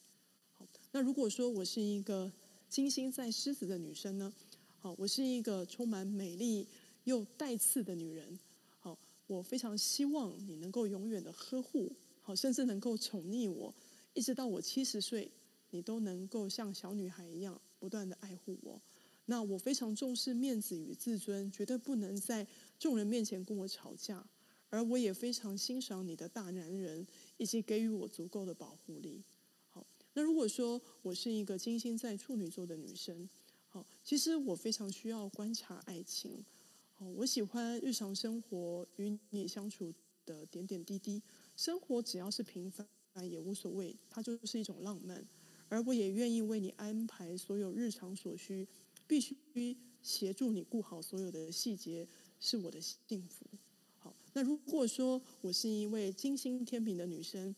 [0.52, 2.32] 好，那如果说我是一个
[2.68, 4.32] 金星在狮子的女生呢？
[4.78, 6.66] 好，我是一个充满美丽
[7.04, 8.38] 又带刺的女人。
[8.78, 13.74] 好，我非常希望你能够永远的呵护，好，甚至能够宠溺我，
[14.14, 15.30] 一直到我七十岁，
[15.70, 18.80] 你都能够像小女孩一样不断的爱护我。
[19.26, 22.46] 那我非常重视面子与自尊，绝对不能在
[22.78, 24.26] 众人面前跟我吵架。
[24.68, 29.22] 而我也非常欣赏你的大男人，以及给予我足够的保护力。
[29.70, 33.28] 好，那如果说我是一个金星在处女座的女生。
[33.68, 36.44] 好其实我非常需要观察爱情。
[36.94, 39.92] 好，我喜欢日常生活与你相处
[40.24, 41.22] 的点点滴滴。
[41.56, 42.86] 生活只要是平凡
[43.30, 45.24] 也无所谓，它就是一种浪漫。
[45.68, 48.66] 而我也愿意为你安排所有日常所需，
[49.06, 52.06] 必须协助你顾好所有的细节，
[52.40, 53.46] 是我的幸福。
[53.98, 57.54] 好，那如果说我是一位金星天秤的女生，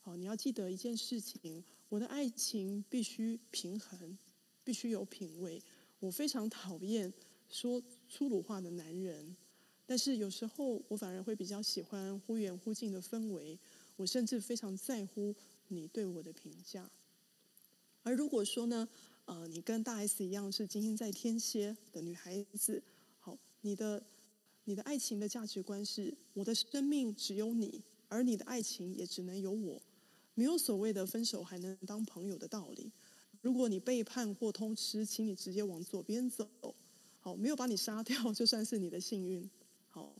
[0.00, 4.18] 好，你要记得一件事情：我的爱情必须平衡。
[4.62, 5.60] 必须有品味。
[5.98, 7.12] 我非常讨厌
[7.48, 9.34] 说粗鲁话的男人，
[9.86, 13.58] 但是有时候我反而会比较喜欢忽远忽近的氛围。
[13.96, 15.34] 我甚至非常在乎
[15.68, 16.88] 你对我的评价。
[18.02, 18.86] 而如果说呢，
[19.30, 22.82] 呃，你跟大 S 一样是金星在天蝎的女孩子，
[23.20, 24.02] 好，你的
[24.64, 29.80] 你的爱情的价值观是我的生命只有你，而你的爱情也只能有我，
[30.34, 32.90] 没有所谓的分手还能当朋友的道理。
[33.40, 36.48] 如果你背叛或偷吃，请你直接往左边走。
[37.20, 39.48] 好，没有把你杀掉，就算是你的幸运。
[39.86, 40.12] 好，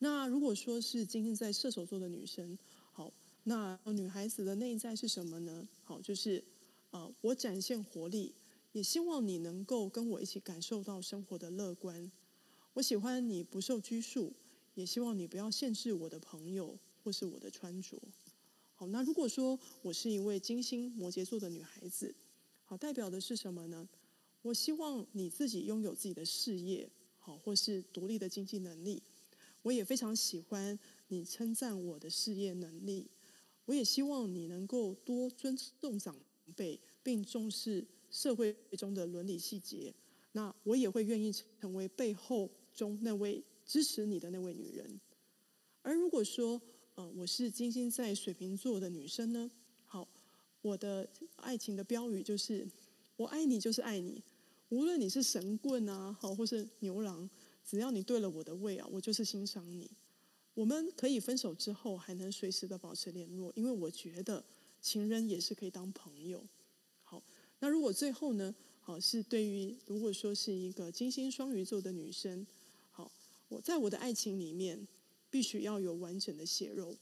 [0.00, 2.58] 那如果说是今天在射手座的女生，
[2.90, 3.12] 好，
[3.44, 5.68] 那女孩子的内在是什么呢？
[5.84, 6.42] 好，就是
[6.90, 8.34] 呃，我展现活力，
[8.72, 12.10] 也希望你能够跟我一起感受到生活的乐观。
[12.74, 14.32] 我喜欢你不受拘束，
[14.74, 18.00] 也希望你不要限制我的朋友或是我的穿着。
[18.74, 22.14] 好，那如果说我是一位金星摩羯座的女孩子，
[22.64, 23.88] 好，代表的是什么呢？
[24.42, 29.02] 我希望你自己拥有自己的事业，好，或是独立的经济能力。
[29.62, 30.78] 我也非常喜欢
[31.08, 33.10] 你称赞我的事业能力。
[33.66, 36.16] 我也希望你能够多尊重长
[36.56, 39.94] 辈，并重视社会中的伦理细节。
[40.32, 45.00] 那我也会愿意成为背后中那位支持你的那位女人。
[45.82, 46.60] 而如果说，
[46.94, 49.50] 呃，我是金星在水瓶座的女生呢？
[49.86, 50.06] 好，
[50.62, 52.68] 我的爱情的标语就是：
[53.16, 54.22] 我爱你就是爱你，
[54.68, 57.28] 无论你是神棍啊，好，或是牛郎，
[57.64, 59.90] 只要你对了我的胃啊，我就是欣赏你。
[60.54, 64.44] 我们可以分手之后还能随时的保持联络，因为我觉得
[64.80, 66.44] 情人也是可以当朋友。
[67.60, 68.54] 那如果最后呢？
[68.82, 72.44] 好，是对于如果说是一个金星双鱼座的女生，
[72.90, 73.12] 好，
[73.48, 74.88] 我在我的爱情里面
[75.30, 76.96] 必须要有完整的血肉。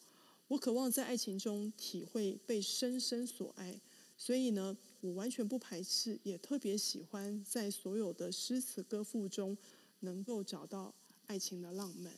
[0.49, 3.81] 我渴望在爱情中体会被深深所爱，
[4.18, 9.57] 所以呢，我完全不排斥，也特别喜欢在所有的诗词歌赋中
[10.01, 10.92] 能够找到
[11.27, 12.12] 爱情的浪漫。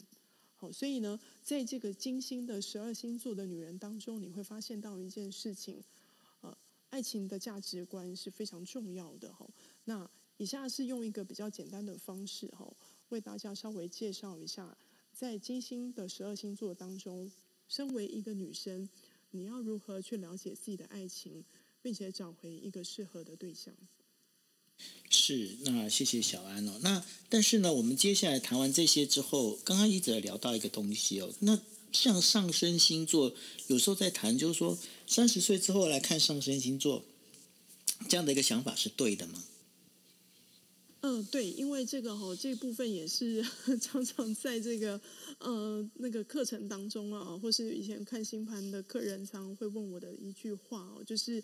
[0.56, 5.80] 好，所以呢，在这个金星的十二星座的女人当中，你会发现到一件事情。
[6.90, 9.48] 爱情的价值观是非常重要的哈。
[9.84, 12.70] 那以下是用一个比较简单的方式哈，
[13.08, 14.76] 为大家稍微介绍一下，
[15.12, 17.30] 在金星的十二星座当中，
[17.68, 18.88] 身为一个女生，
[19.30, 21.44] 你要如何去了解自己的爱情，
[21.80, 23.74] 并且找回一个适合的对象。
[25.10, 26.78] 是，那谢谢小安哦。
[26.82, 31.60] 那但是呢，我们接下来谈完这些之后，刚刚一直聊到一个东西哦，那。
[31.92, 33.34] 像上升星座，
[33.66, 37.04] 有时候在谈，就是说三十岁之后来看上升星座，
[38.08, 39.44] 这样的一个想法是对的吗？
[41.02, 43.42] 嗯，对，因为这个哈，这部分也是
[43.80, 45.00] 常常在这个
[45.38, 51.42] 呃那个课程当中啊，或是以前看星盘的客人常会问我的一句话哦，就是，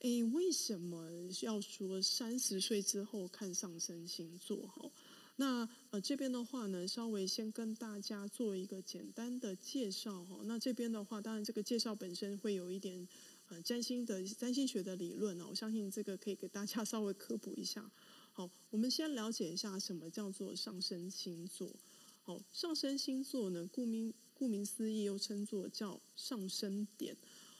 [0.00, 1.08] 哎，为什么
[1.40, 4.90] 要说三十岁之后看上升星座哈？
[5.38, 10.40] 那呃这边的话呢，稍微先跟大家做一个简单的介绍哈。
[10.44, 13.06] 那这边的话，当然这个介绍本身会有一点
[13.48, 17.90] 呃占星的占星学的理论啊，我相信这个可以给大家 稍微科普一下。
[18.32, 21.70] 好，我们先了解一下什么叫做上升星座。
[22.22, 27.14] 好，上升星座呢，顾名顾名思义，又称作叫上升点。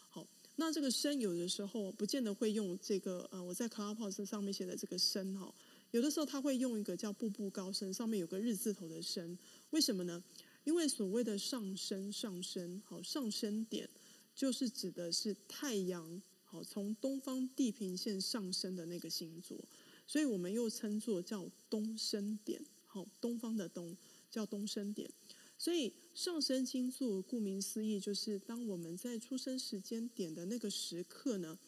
[0.09, 5.55] 好，那这个升有的时候不见得会用这个呃我在 Clubhouse 上面写的这个升哈。
[5.96, 9.35] 有的时候他会用一个叫步步高升，上面有个日字头的升，
[9.70, 10.22] 为什么呢？
[10.64, 13.88] 因为所谓的上升上升，好上升点，
[14.35, 19.59] 就是指的是太阳好从东方地平线上升的那个星座，
[20.06, 23.96] 所以我们又称作叫东升点，好东方的东
[24.30, 25.11] 叫东升点，
[25.56, 31.59] 所以上升星座顾名思义就是当我们在出生时间点的那个时刻呢，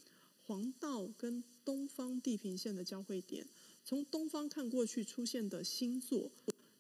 [0.43, 3.47] 黄道跟东方地平线的交汇点。
[3.89, 6.31] 从东方看过去出现的星座，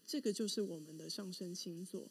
[0.06, 2.06] 这个就是我们的上升星座。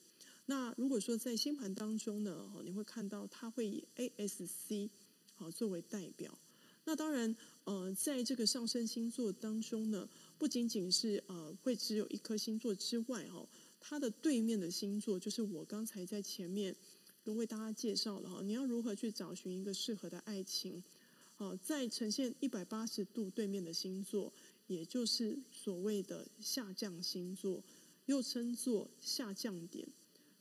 [0.47, 4.89] 那如果说在星盘当中呢，你会看到它会以 ASC
[5.35, 6.35] 好作为代表。
[6.83, 13.47] 那当然，呃，在这个上升星座当中呢，不仅仅是呃会只有一颗星座之外，哈，
[13.79, 16.75] 它的对面的星座就是我刚才在前面
[17.23, 20.83] 都为大家介绍了哈，你要如何去找寻一个适合的爱情？
[21.35, 24.33] 好，在呈现一百八十度对面的星座。
[24.67, 27.63] 也就是所谓的下降星座，
[28.05, 29.87] 又称作下降点，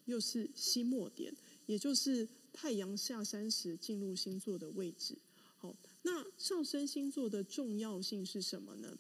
[0.07, 1.33] 又是西末点，
[1.67, 5.17] 也就是太阳下山时进入星座的位置。
[5.59, 8.99] 好，那上升星座的重要性是什么呢？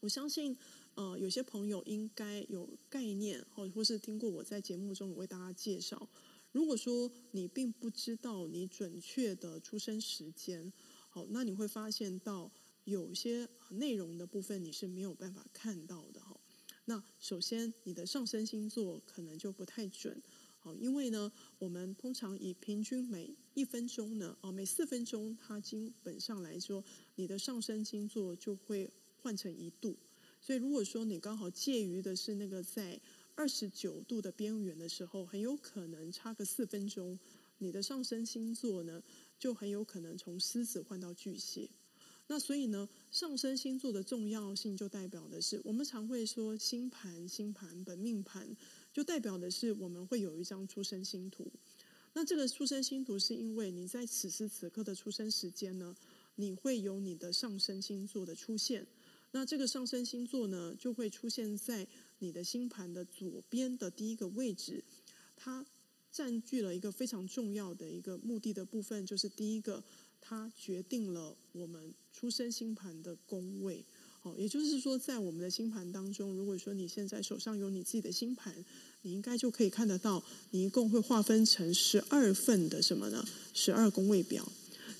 [0.00, 0.56] 我相信，
[0.94, 6.08] 呃，有些朋友应该有概念，或或是听过我在节目中为大家介绍。
[6.52, 10.72] 如果说你并不知道你准确的出生时间，
[11.08, 12.50] 好，那你会发现到。
[12.88, 16.34] 有些内容的部分你是没有办法看到的哈。
[16.86, 20.18] 那首先你的上升星座可能就不太准，
[20.58, 26.82] 好，因为呢，我们通常以平均每一分钟呢，哦，每四分钟，它基本上来说，
[27.16, 29.94] 你的上升星座就会换成一度。
[30.40, 32.98] 所以如果说你刚好介于的是那个在
[33.34, 37.18] 二十九度的边缘的时候，很有可能差个四分钟，
[37.58, 39.02] 你的上升星座呢
[39.38, 41.68] 就很有可能从狮子换到巨蟹。
[42.30, 48.54] 那所以呢，上升星座的重要性就代表的是，我们常会说星盘、星盘、本命盘，
[48.92, 51.50] 就代表的是我们会有一张出生星图。
[52.12, 55.96] 那这个出生星图是因为你在此时此刻的出生时间呢，
[56.34, 58.86] 你会有你的上升星座的出现。
[59.30, 61.86] 那这个上升星座呢，就会出现在
[62.18, 64.84] 你的星盘的左边的第一个位置，
[65.34, 65.64] 它
[66.12, 69.82] 占据了一个非常重要的一个目的的部分，就是第一个。
[70.20, 73.82] 它决定了我们出生星盘的宫位，
[74.22, 78.54] 哦，也就是说，在我们的星盘当中，如果说你现在手上有你自己的星盘，
[79.02, 83.24] 你应该就可以看得到，你一共会划分成十二份的什么呢？
[83.54, 84.46] 十二宫位表。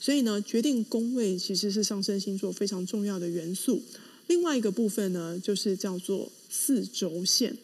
[0.01, 3.83] 所以呢，决定宫位其实是上升星座非常重要的元素。
[4.29, 7.55] 另外一个部分呢，就是叫做四轴线。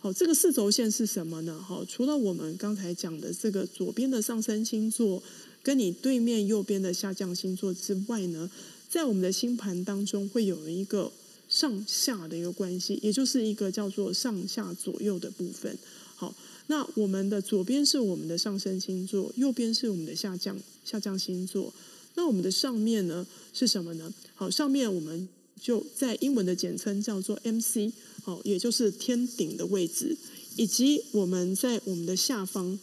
[0.00, 1.60] 好，这个四轴线是什么呢？
[1.60, 5.22] 好，除了我们刚才讲的这个左边的上升星座。
[5.62, 8.50] 跟你对面右边的下降星座之外呢，
[8.88, 11.12] 在我们的星盘当中会有一个
[11.48, 15.78] 上下的一个关系，也就是一个叫做上下左右的部分。
[16.16, 16.34] 好，
[16.66, 21.72] 那我们的左边是我们的上升星座，右边是我们的下降下降星座。
[22.14, 24.12] 那我们的上面呢是什么呢？
[24.34, 25.28] 好，上面我们
[25.60, 27.92] 就在英文的简称叫做 MC，
[28.22, 30.16] 好，也就是天顶的位置，
[30.56, 32.78] 以及我们在我们的下方。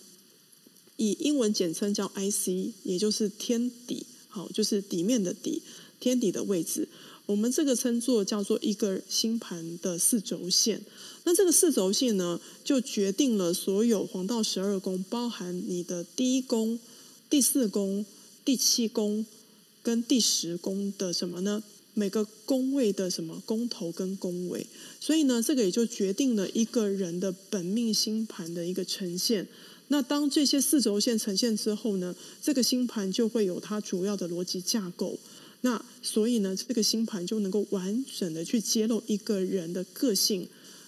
[0.99, 5.61] 以英文简称叫 IC，也就是天底，好，就是底面的底，
[5.97, 6.89] 天底的位置。
[7.25, 10.81] 我们这个称作叫做一个星盘的四轴线。
[11.23, 16.77] 那这个四轴线呢，就决定了所有黄道十二宫，包含你的第一宫、
[17.29, 18.05] 第四宫、
[18.43, 19.25] 第七宫
[19.81, 21.63] 跟第十宫的什么呢？
[21.93, 24.67] 每个宫位的什么宫头跟宫尾。
[24.99, 29.47] 所以呢，这个也就决定了一个人的本命星盘的一个呈现。
[29.89, 35.19] 那当这些四轴线呈现之后呢，这个星盘就会有它主要的逻辑架构。
[35.61, 40.47] 那所以呢，这个星盘就能够完整的去揭露一个人的个性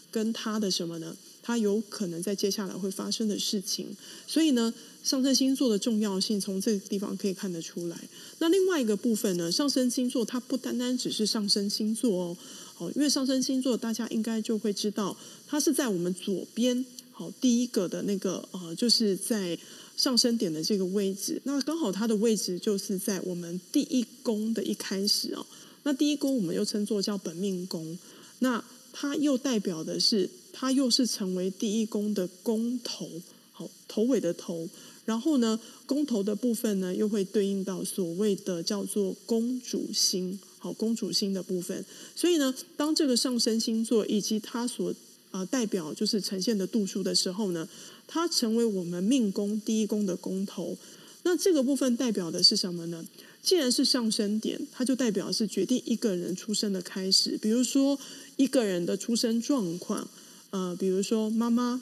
[0.09, 1.15] 跟他的什么呢？
[1.43, 3.87] 他有可能在接下来会发生的事情。
[4.27, 4.73] 所以呢，
[5.03, 7.97] 上升星座的重要性从这个地方可以看得出来。
[8.37, 12.37] 那另外一个部分呢，上升星座它不单单只是上升星座哦，
[12.77, 16.85] 哦，因为上升星座大家应该就会知道，它是在我们左边。
[17.21, 19.55] 好，第一个的那个呃，就是在
[19.95, 25.45] 上升点的这个位置，那刚好它的位置就是在我们第一宫的一开始哦。
[25.83, 27.95] 那第一宫我们又称作叫本命宫，
[28.39, 33.07] 那它又代表的是，它又是成为第一宫的宫头，
[33.51, 34.67] 好，头尾的头。
[35.05, 41.85] 然后呢，宫头的部分呢，又会对应到所谓的叫做公主星，好，公主星的部分。
[42.15, 44.91] 所以呢，当这个上升星座以及它所
[45.31, 47.67] 呃，代表就是呈现的度数的时候呢，
[48.05, 50.77] 它成为我们命宫第一宫的宫头。
[51.23, 53.05] 那这个部分代表的是什么呢？
[53.41, 57.37] 既然是上升点，它就代表是决定一个人出生的开始。
[57.41, 57.97] 比如说
[58.35, 60.07] 一个人的出生状况，
[60.49, 61.81] 呃，比如说妈妈，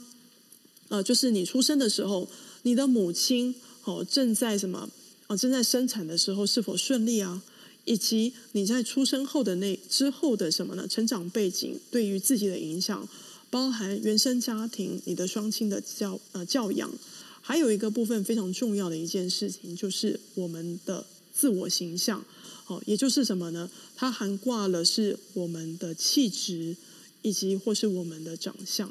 [0.89, 2.29] 呃，就是你出生的时候，
[2.63, 4.89] 你的母亲哦正在什么？
[5.27, 7.41] 哦，正在生产的时候是否顺利啊？
[7.85, 10.87] 以及你在出生后的那之后的什么呢？
[10.87, 13.07] 成长背景对于自己的影响。
[13.49, 16.91] 包含原生家庭、你的双亲的教呃教养，
[17.41, 22.23] 还有一个部分非常重要的一件事情，就是我们的自我形象。
[22.67, 23.67] 哦，也就是什么呢？
[23.95, 26.75] 它涵盖了是我们的气质，
[27.23, 28.87] 以及或是我们的长相。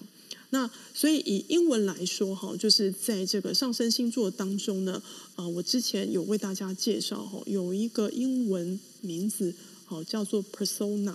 [0.51, 5.01] 那所以以英文来说，哈，就是在这个上升星座当中呢，
[5.37, 9.55] 呃，我之前有为大家介绍哈，有一个英文名字，
[9.85, 11.15] 好叫做 persona。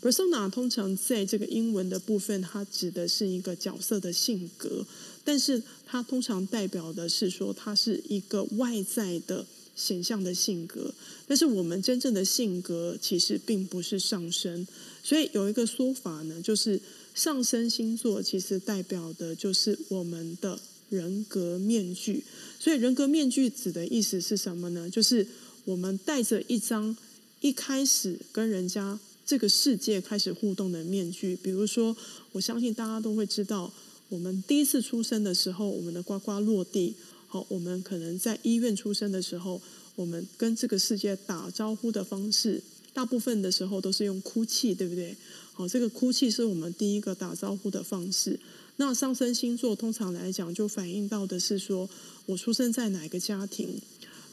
[0.00, 4.86] Persona 通常在这个英文的部分，它指的是一个角色的性格，
[5.24, 9.44] 但是它通常代表的是说，它是一个外在的
[9.74, 10.94] 显象的性格。
[11.26, 14.64] 但是我们真正的性格其实并不是上升，
[15.02, 16.80] 所以有一个说法呢，就是
[17.12, 22.22] 上升星座其实代表的就是我们的人格面具。
[22.60, 24.88] 所以人格面具指的意思是什么呢？
[24.88, 25.26] 就是
[25.64, 26.96] 我们带着一张
[27.40, 29.00] 一开始跟人家。
[29.28, 31.94] 这个世界开始互动的面具，比如说，
[32.32, 33.70] 我相信大家都会知道，
[34.08, 36.94] 我们第一次出生的时候，我们的呱呱落地。
[37.26, 39.60] 好，我们可能在医院出生的时候，
[39.96, 42.62] 我们跟这个世界打招呼的方式，
[42.94, 45.14] 大部分的时候都是用哭泣，对不对？
[45.52, 48.40] 好，这个哭泣是我们第一个打招呼的方式。
[48.76, 51.86] 那上升星座通常来讲，就反映到的是说
[52.24, 53.78] 我出生在哪个家庭，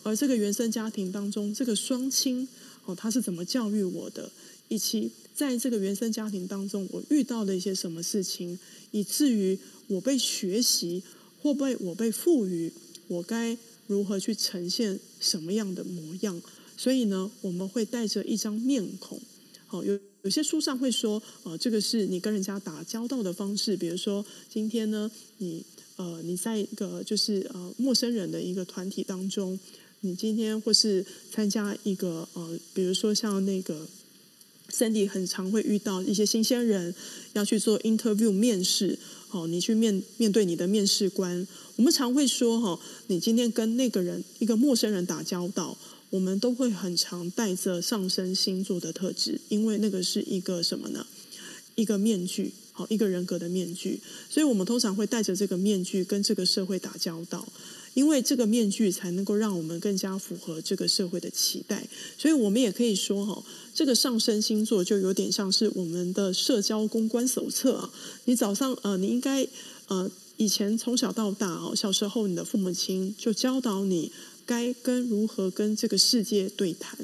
[0.04, 2.48] 而这个原生家庭当中，这个双亲
[2.86, 4.32] 哦，他是怎么教育我的？
[4.68, 8.58] 以及在这个原生家庭当中，我遇到了一些什么事情，
[8.92, 9.58] 以至于
[9.88, 11.04] 我被学习
[11.42, 12.72] 或被我被赋予，
[13.08, 16.42] 我该如何去呈现什么样的模样？
[16.78, 19.20] 所以呢，我们会带着一张面孔。
[19.68, 23.78] 好，有有些书上会说，呃，这个是你跟人家打交道的方式。
[23.78, 25.64] 比如说，今天呢，你
[25.98, 29.60] 呃，你在一个就是呃陌生人的一个团体当中，
[30.00, 33.88] 你今天或是参加一个呃，比如说像那个。
[34.70, 36.94] Sandy 很常会遇到一些新鲜人
[37.34, 38.98] 要去做 interview 面试，
[39.32, 41.48] 哦，你去面面对你的面试官。
[41.78, 45.78] 我们常会说，哈，你今天跟那个人一个陌生人打交道，
[46.10, 51.06] 我们都会很常带着上升星座的特质，因为那个是一个什么呢？
[51.76, 54.00] 一个面具，好，一个人格的面具。
[54.30, 57.46] 所以我们通常会带着这个面具跟这个社会打交道。
[57.96, 61.88] 因为这个面具才能够让我们更加符合这个社会的期待，
[62.18, 63.42] 所以我们也可以说哈，
[63.74, 67.90] 这个上升星座就有点像是我们的社交公关手册啊。
[68.26, 69.48] 你早上呃，你应该
[69.88, 74.12] 呃，以前从小到大哦，小时候你的父母亲就教导你
[74.46, 77.00] 该跟如何跟这个世界对谈。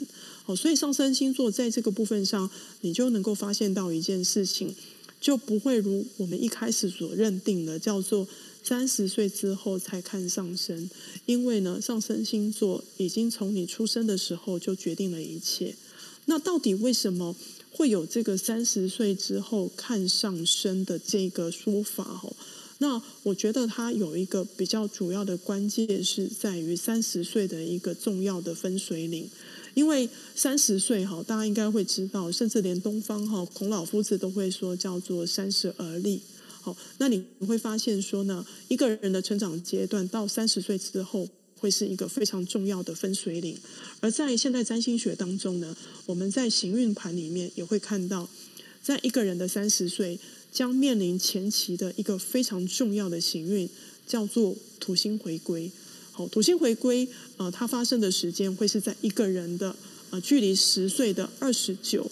[0.46, 2.50] 哦，所以上升星座在这个部分上，
[2.82, 4.76] 你就能够发现到一件事情，
[5.22, 8.28] 就不会如我们一开始所认定的叫做。
[8.64, 10.90] 三十岁之后才看上升，
[11.26, 15.76] 因为呢，上升星座已经从你出生的时候就决定了一切。
[16.26, 17.36] 那到底为什么
[17.72, 22.22] 会有这个三十岁之后看上升的这个说法？
[22.24, 22.34] 哦，
[22.78, 29.28] 那我觉得它有一个比较主要的关键是在于三十岁的一个重要的分水岭，
[29.74, 36.22] 因为三十岁哈，大家应该会知道，甚至连东方哈孔老夫子都会说叫做三十而立。
[36.62, 43.58] 好，那你会发现说呢，一个人的成长阶段到三十岁之后，会是一个非常重要的分水岭。
[44.00, 48.30] 而在现代占星学当中呢，我们在行运盘里面也会看到，
[48.84, 50.20] 在一个人的三十岁
[50.52, 53.68] 将面临前期的一个非常重要的行运，
[54.06, 55.72] 叫做土星回归。
[56.12, 57.08] 好，土星回归，
[57.38, 59.76] 呃，它发生的时间会是在一个人的
[60.12, 62.12] 呃距离十岁的二十九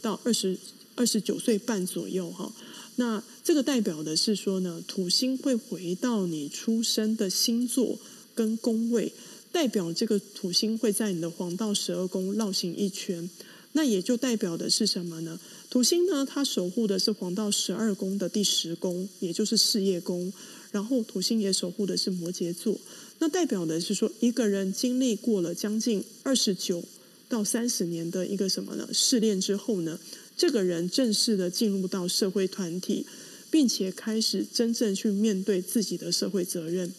[0.00, 0.56] 到二十
[0.94, 2.50] 二十九岁半左右哈。
[2.96, 7.98] 那这个代表的是说呢，土星会回到你出生的星座
[8.34, 9.12] 跟宫位，
[9.50, 13.28] 代表这个土星会在你的黄道十二宫绕行一圈。
[13.72, 15.38] 那也就代表的是什么呢？
[15.70, 20.32] 土星呢，它守护的是黄道十二宫的第十宫，也就是事业宫。
[20.72, 22.76] 然后土星也守护的是摩羯座。
[23.18, 26.82] 那代表的是说，一个人经历过了将近二十九
[27.28, 28.88] 到三十年的一个什么呢？
[28.92, 29.98] 试炼之后呢，
[30.40, 33.04] 这个人正式的进入到社会团体，
[33.50, 36.90] 并且开始真正去面对自己的社会责任。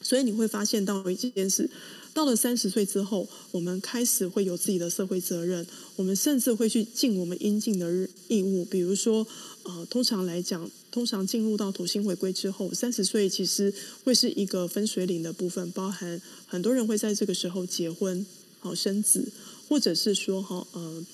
[0.00, 1.68] 所以你会发现到一件事：
[2.14, 8.64] 到了三十岁之后，我们开始会有自己的社会责任，我们甚至会去尽我们应尽的义务。
[8.64, 9.26] 比如说，
[9.64, 13.70] 呃，通常来讲，通常进入到土星回归之后，三十岁其实
[14.04, 18.24] 会是一个分水岭的部分，包含很多人会在这个时候结婚、
[18.60, 19.30] 好生子，
[19.68, 21.04] 或者是说，哈，呃。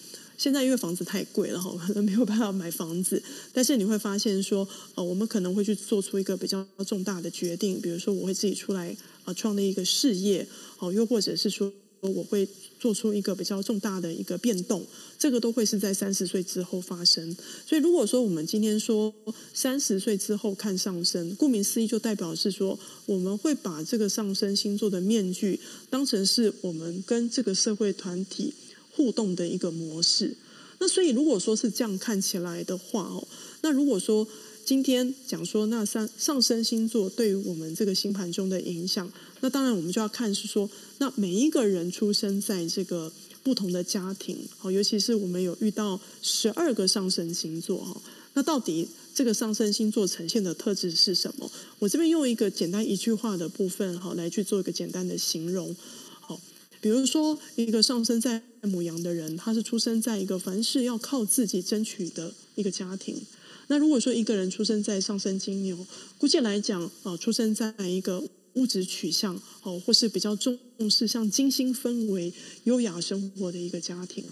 [0.40, 3.22] 现在因为房子太贵了哈，可能没有办法买房子。
[3.52, 11.70] 但是你会发现说，呃，我们可能会去做出一个比较重大的决定，比如说我会自己出来呃创立一个事业，哦，又或者是说
[12.00, 14.82] 我会做出一个比较重大的一个变动，
[15.18, 17.36] 这个都会是在三十岁之后发生。
[17.66, 19.12] 所以如果说我们今天说
[19.52, 25.60] 三十岁之后看上升，顾名思义就代表是说我们会把这个上升星座的面具
[25.90, 28.54] 当成是我们跟这个社会团体。
[28.92, 30.36] 互动的一个模式，
[30.78, 33.26] 那所以如果说是这样看起来的话哦，
[33.62, 34.26] 那如果说
[34.64, 39.10] 今天讲说那上上升星座对于我们这个星盘中的影响，
[39.40, 40.68] 那当然我们就要看是说，
[40.98, 43.10] 那每一个人出生在这个
[43.42, 48.00] 不同的家庭，好，尤其是我们有遇到十二个上升星座哈，
[48.34, 51.50] 那到底这个上升星座呈现的特质是什么？
[51.78, 55.74] 我这边用一个简单一句话的部分哈，来去做一个简单的形容。
[56.80, 63.20] 比如说，一个上升在母羊的人，他是出生在一个凡事要靠自己争取的一个家庭。
[63.68, 65.86] 那如果说一个人出生在上升金牛，
[66.18, 68.22] 估计来讲，啊，出生在一个
[68.54, 70.58] 物质取向，哦，或是比较重
[70.90, 72.32] 视像精心氛围、
[72.64, 74.24] 优雅生活的一个家庭。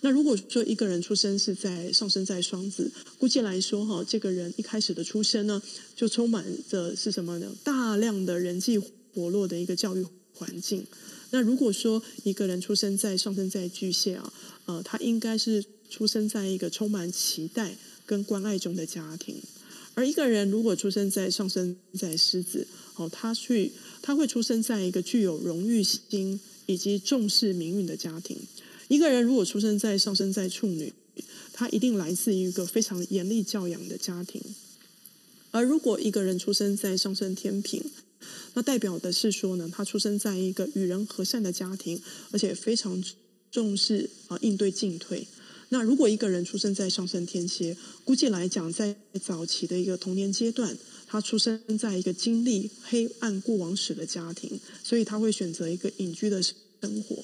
[0.00, 5.62] 那如果说一个人出生是在上升在双子，估计来说，哈，这个人一开始的出生呢，
[5.94, 7.50] 就充满着是什么呢？
[7.62, 10.84] 大量的人际活络的一个教育环境。
[11.32, 14.32] 那如果说一个人出生在上升在巨蟹啊，
[14.66, 17.74] 呃，他应该是出生在一个充满期待
[18.06, 19.36] 跟关爱中的家庭；
[19.94, 22.66] 而一个人如果出生在上升在狮子，
[22.96, 23.72] 哦，他去
[24.02, 28.36] 他会出生在一个具有荣誉心以及重视名誉的家庭；
[28.88, 30.92] 一个人如果出生在上升在处女，
[31.54, 34.40] 他一定来自于一个非常严厉教养的家庭。
[35.50, 37.82] 而如果一个人出生在上升天平，
[38.54, 42.00] 那代表的是说呢，他出生在一个与人和善的家庭，
[42.30, 43.02] 而且非常
[43.50, 45.26] 重视啊应对进退。
[45.70, 57.16] 那如果一个人出生在上升天蝎，估计来讲，在早期的一个童年阶段，他出生在一个经历黑暗过往史的家庭，所以他会选择一个隐居的生活。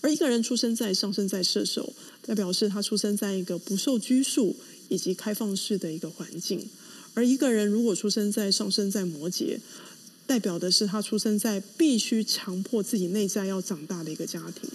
[0.00, 1.92] 而一个人出生在上升在射手，
[2.24, 4.54] 代表是他出生在一个不受拘束
[4.88, 6.68] 以及开放式的一个环境。
[7.14, 9.58] 而一个人如果出生在上升在摩羯，
[10.28, 14.70] 代表的是他出生在必须强迫自己内在要长大的一个家庭。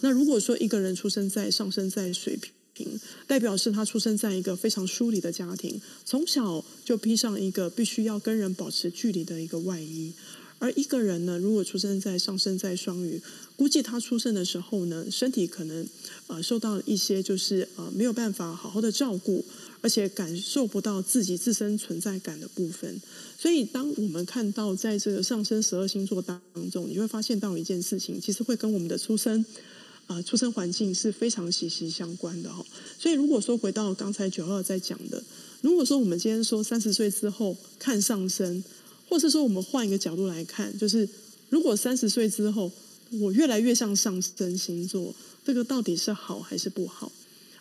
[0.00, 2.36] 那如果说一个人出生在上升在水
[2.74, 10.12] 平，代表是他出生在一个非常疏离的家庭，从小就披上一个必须要跟人保持距离的一个外衣。
[10.58, 13.22] 而一个人呢，如果出生在上升在双鱼，
[13.56, 15.86] 估计他出生的时候呢，身体可能
[16.26, 19.44] 呃受到一些就是呃没有办法好好的照顾。
[19.82, 23.00] 而且感受不到自己自身存在感的部分，
[23.38, 26.40] 所以当我们看到在这个上升十二星座当
[26.72, 29.44] 中，你会发现到一件事情，其实会跟我们的出生
[30.06, 32.64] 啊、出生环境是非常息息相关的哈。
[32.98, 35.22] 所以如果说回到刚才九二在讲的，
[35.60, 38.64] 如果说我们今天说三十岁之后看上升，
[39.08, 41.08] 或是说我们换一个角度来看，就是
[41.50, 42.72] 如果三十岁之后
[43.20, 45.14] 我越来越像上升星座，
[45.44, 47.12] 这个到底是好还是不好？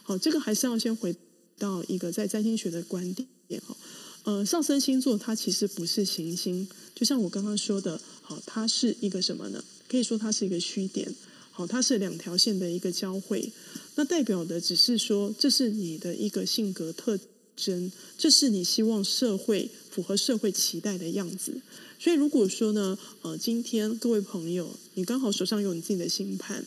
[0.02, 1.16] 好，这个还是要先回。
[1.58, 3.28] 到一个在占星学的观点
[3.66, 3.78] 哈，
[4.24, 9.64] 呃，上升星座它其实不是行星，就像我刚刚说的，好，它是一个什么呢？
[9.88, 11.14] 可以说它是一个虚点，
[11.52, 13.52] 好，它是两条线的一个交汇，
[13.96, 17.18] 那代表的只是说，这是你的一个性格特
[17.56, 21.62] 征，这是你希望社会符合社会期待的样子。
[21.98, 26.66] 所以如果说呢，呃，今天各位朋友，你刚好手上有你自己的星盘，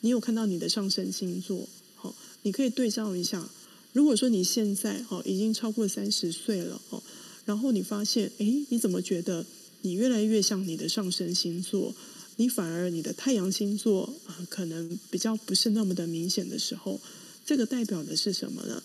[0.00, 3.48] 你有看到你的上升星座，好，你可以对照一下。
[3.92, 7.02] 如果说你现在哦已经超过三十岁了哦，
[7.44, 9.44] 然后你发现哎，你怎么觉得
[9.82, 11.94] 你越来越像你的上升星座，
[12.36, 17.00] 你反而你的太阳星座啊可能比较不是那么的明显的时候，
[17.44, 18.82] 这个代表的是什么呢？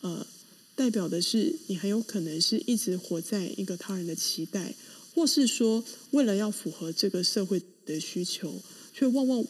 [0.00, 0.26] 呃，
[0.74, 4.74] 代表的是你很有可能是一直活在一个他人的期待，
[5.14, 8.54] 或是说为了要符合这个社会的需求，
[8.94, 9.44] 却往往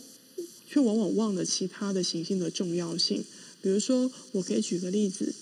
[0.69, 3.25] 却往往忘了其他的行星的重要性。
[3.61, 5.35] 比如说，我可以举个例子，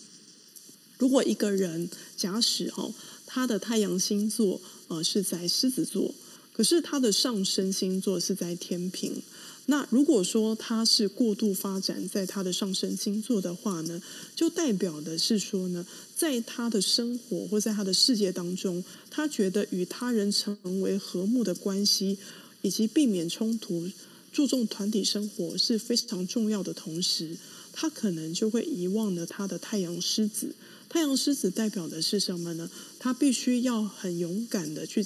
[0.99, 2.95] 如果一个人假使哦，
[3.27, 6.15] 他的太阳星座呃是在狮子座，
[6.53, 9.23] 可是他的上升星座是在天秤，
[9.67, 14.01] 那如果说他是过度发展在他的上升星座的话呢，
[14.35, 15.87] 就代表的是说呢，
[16.17, 22.17] 在他的生活或在他的世界当中，他觉得与他人成为和睦的关系，
[22.63, 23.91] 以及避免冲突，
[24.33, 27.37] 注重团体生活是非常重要的同时。
[27.79, 30.55] 他可能就会遗忘了他的太阳狮子。
[30.89, 32.71] 太阳狮子代表的是什么呢？
[32.99, 35.05] 他必须要很勇敢的去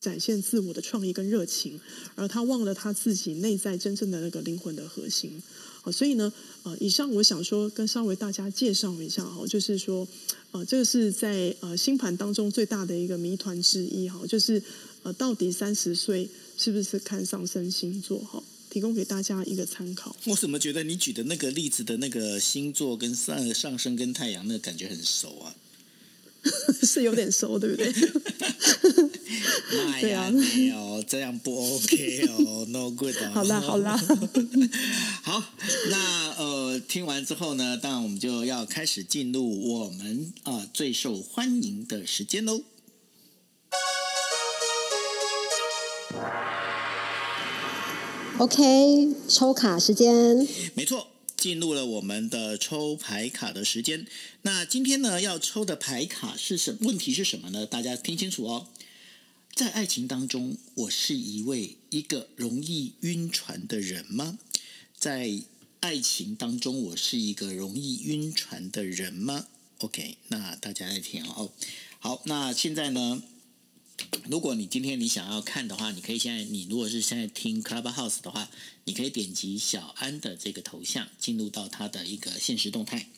[0.00, 1.78] 展现自我的创意跟热情，
[2.16, 5.40] 而他忘了他自己内在真正的那个灵魂的核心。
[5.82, 6.32] 好，所以呢，
[6.64, 10.06] 呃，以上我想说跟稍微大家介绍一下哈，就是说，
[10.50, 14.60] 呃，这个是在呃星盘当中最大的一个谜团之一哈，就是
[15.04, 18.42] 呃，到底三十岁是不是看上升星座哈？
[18.70, 20.14] 提供给大家一个参考。
[20.24, 25.54] 我怎么觉得你举的那个例子的那个星座跟上上升跟太阳那个感觉很熟啊？
[26.82, 27.92] 是有点熟，对不对？
[30.00, 33.30] 对啊，没有这样不 OK 哦，No good 哦。
[33.34, 33.96] 好啦，好啦，
[35.22, 35.42] 好。
[35.90, 42.62] 那呃，听完之后呢，当然我们就要开始进入我们啊、呃、最受欢迎的时间喽。
[48.38, 50.46] OK，抽卡时间。
[50.74, 54.06] 没错，进入了我们的抽牌卡的时间。
[54.42, 56.78] 那今天呢，要抽的牌卡是什？
[56.82, 57.66] 问题是什么呢？
[57.66, 58.68] 大家听清楚哦。
[59.56, 64.38] 在爱情当中，我是一位一个容易晕船的人吗？
[64.96, 65.40] 在
[65.80, 69.46] 爱情当中，我是一个容易晕船的人吗
[69.78, 71.50] ？OK，那大家来听哦。
[71.98, 73.20] 好，那现在呢？
[74.30, 78.50] 如果你今天你想要看的话，你可以现在你如果是现在听 Clubhouse 的话，
[78.84, 83.08] 你可以点击小安的这个头像，进入到他的一个限时动态，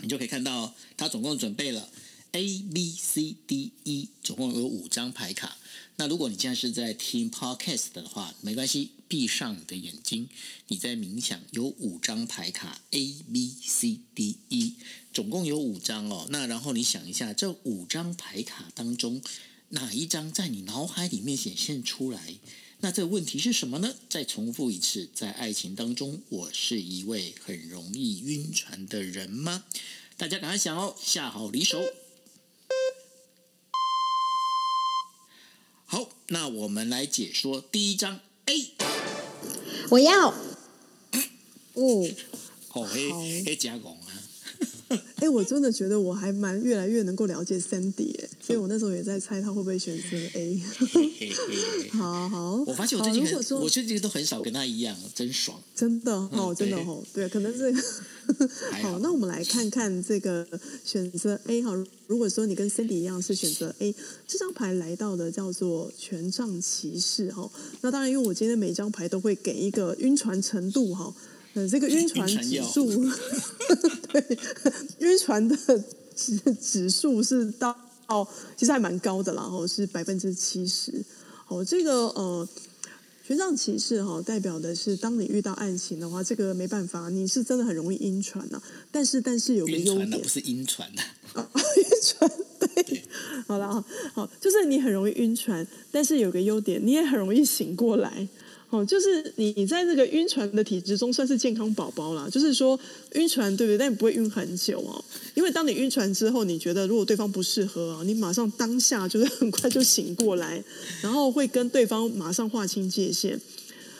[0.00, 1.88] 你就可以看到他总共准备了
[2.32, 5.56] A B C D E，总共有五张牌卡。
[5.96, 10.28] 那如果你现在是在听 Podcast 的话，没关系，闭上你的眼睛，
[10.66, 14.74] 你在冥想，有五张牌卡 A B C D E，
[15.12, 16.26] 总共有五张哦。
[16.30, 19.22] 那然后你想一下，这五张牌卡当中。
[19.70, 22.36] 哪一张在你脑海里面显现出来？
[22.80, 23.94] 那这个问题是什么呢？
[24.08, 29.64] 再重复一次，在爱情当中，我是一位很容易晕船的人吗？
[30.16, 31.82] 大家赶快想哦，下好离手。
[35.84, 38.74] 好，那我们来解说第一章 A。
[39.90, 40.28] 我要。
[41.74, 42.08] 哦，
[42.68, 43.10] 好，黑
[43.44, 43.97] 黑加工啊。
[45.16, 50.62] 哎、欸，我真的觉得我还蛮越来越能够了解 Sandy 哎，所以我那时候也在猜他会不会选择 A。
[51.92, 55.60] 好好，我发现我最近很，我最近都很少跟他一样，真爽。
[55.74, 57.70] 真的哦，嗯、真的哦，对，可能是。
[58.82, 60.46] 好， 好，那我们来看看这个
[60.84, 61.72] 选择 A 哈。
[62.06, 63.94] 如果说你跟 Cindy 一样是选择 A，
[64.26, 67.50] 这张牌来到的叫做权杖骑士哈。
[67.82, 71.14] 那当然，因为我今天每张牌都会给一个晕船程度哈。
[71.58, 72.86] 呃，这个晕船指数，
[74.12, 74.38] 对，
[75.00, 75.56] 晕船的
[76.14, 81.04] 指指数是到哦，其实还蛮高的啦，哦，是百分之七十。
[81.48, 82.48] 哦，这个呃，
[83.26, 88.62] 权杖骑士哈，代表的是当你遇到案情的话，这个没办法，你是真的很容易晕船呐、啊。
[88.92, 91.02] 但是，但是有个优点，不是晕船的
[91.32, 92.30] 啊，晕船
[92.60, 93.02] 对，对
[93.48, 93.84] 好了，
[94.14, 98.28] 好，就是你很容易晕船，但是有个优点，你也很容易醒过来。
[98.70, 102.28] 哦，就是你你在这个晕船的体质中算是健康宝宝啦。
[102.30, 102.78] 就是说
[103.14, 103.78] 晕船对不对？
[103.78, 105.02] 但你不会晕很久哦，
[105.34, 110.62] 因为当你晕船之后，你觉得如果对方不适合啊，你马上当下就是很快就醒过来，
[111.00, 113.40] 然后会跟对方马上划清界限。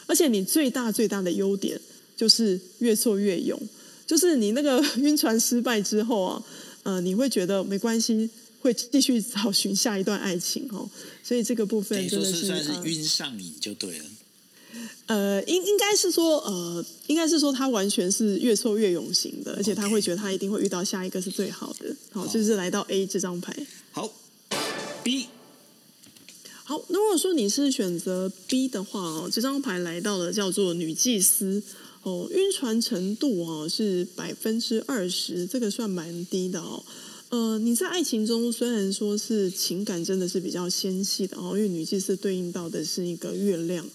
[0.07, 1.81] 而且你最大最大的优点
[2.17, 3.59] 就是越挫越勇，
[4.07, 6.45] 就是你那个 晕船失败之后啊，
[6.83, 8.29] 呃，你会觉得没关系，
[8.61, 10.89] 会继续 找寻下一段爱情哦。
[11.23, 14.05] 所以这个部分真的是算是晕上瘾就对了。
[15.09, 21.97] 呃，应应该是说，呃，应该是说他完全是越挫越勇型的，而且他会觉得他一定会遇到下一个是最好的。
[22.13, 23.57] 好，这、就是来到 A 这张牌。
[23.91, 24.13] 好
[25.03, 25.29] ，B。
[26.63, 31.63] 好，那如果说你是选择 B 的话哦，这张牌来到了叫做女祭司
[32.03, 36.85] 哦，晕船程度哦是百分之二十，这个算蛮低的哦。
[37.31, 43.89] 呃，你在爱情中虽然说是情感真的是比较纤细的哦，因为女祭司对应到的是一个月亮。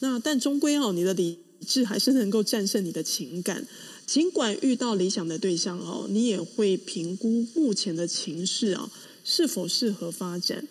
[0.00, 3.66] 那但终归哦，你的理智还是能够战胜你的情感。
[4.06, 8.90] 尽管遇到理想的对象哦，你也会评估目前的情势啊，
[9.24, 10.68] 是否适合发展。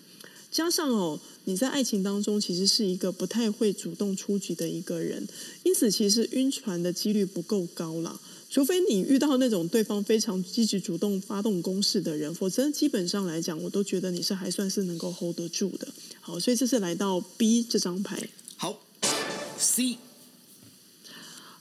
[0.50, 5.28] 加上哦，你在爱情当中其实是一个不太会主动出击的一个人，
[5.64, 8.22] 因此其实晕船的几率不够高了。
[8.50, 15.86] 除非你遇到那种对方非常积极主动发动攻势的人，否则基本上来讲，我都觉得你是还算是能够 hold 得住的。
[16.22, 18.30] 好，所以这是来到 B 这张牌。
[19.58, 19.98] C，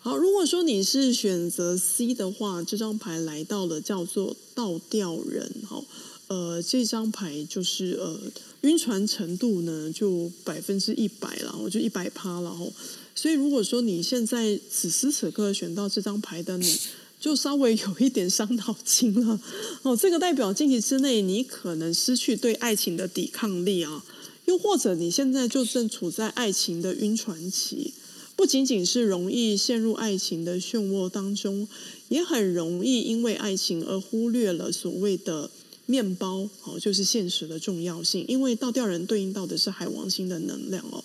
[0.01, 5.82] 好，如果说你是选择 C 的话，这张牌来到了叫做倒吊人，哈，
[6.26, 8.18] 呃，这张牌就是呃，
[8.62, 12.66] 晕船程度呢就百分之一百了，我就一百趴了，哈，
[13.14, 16.78] 所以如果说你现在此时此刻选到这张牌的你，
[17.20, 19.40] 就稍微有一点伤脑筋了，
[19.82, 24.05] 哦，这个代表近期之内你可能失去对爱情的抵抗力啊。
[24.45, 27.92] 又或者你现在就正处在爱情的晕船期，
[28.36, 31.66] 不仅仅是容易陷入爱情的漩涡当中，
[32.09, 35.51] 也很容易因为爱情而忽略了所谓的
[35.86, 38.24] 面包哦，就是现实的重要性。
[38.28, 41.05] 因为倒吊人对应到的是海王星的能量哦，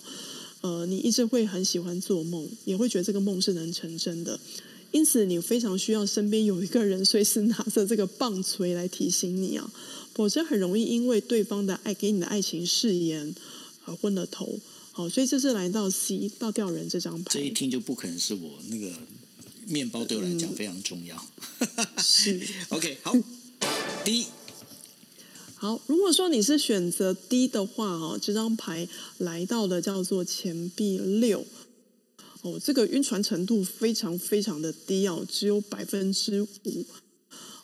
[0.60, 4.38] 呃，你一直会很喜欢做梦，也会觉得这个梦是能成真的，
[4.92, 9.72] 因此你非常需要身边有一个人随时拿着这个棒槌来提醒你啊。
[10.12, 13.34] 否则很容易因为对方的爱给你的爱情誓言
[13.86, 14.58] 而昏了头。
[14.92, 17.30] 好，所以这是来到 C 倒吊人这张牌。
[17.30, 18.92] 这一听就不可能是我那个
[19.66, 21.24] 面包对我来讲非常重要。
[21.60, 23.14] 嗯、是 OK 好
[24.04, 24.26] D。
[25.54, 28.88] 好，如果说你是选择 D 的话哦，这张牌
[29.18, 31.46] 来到的叫做钱币六。
[32.42, 36.84] 哦，这个晕船程度非常非常的低哦，只有百分之五。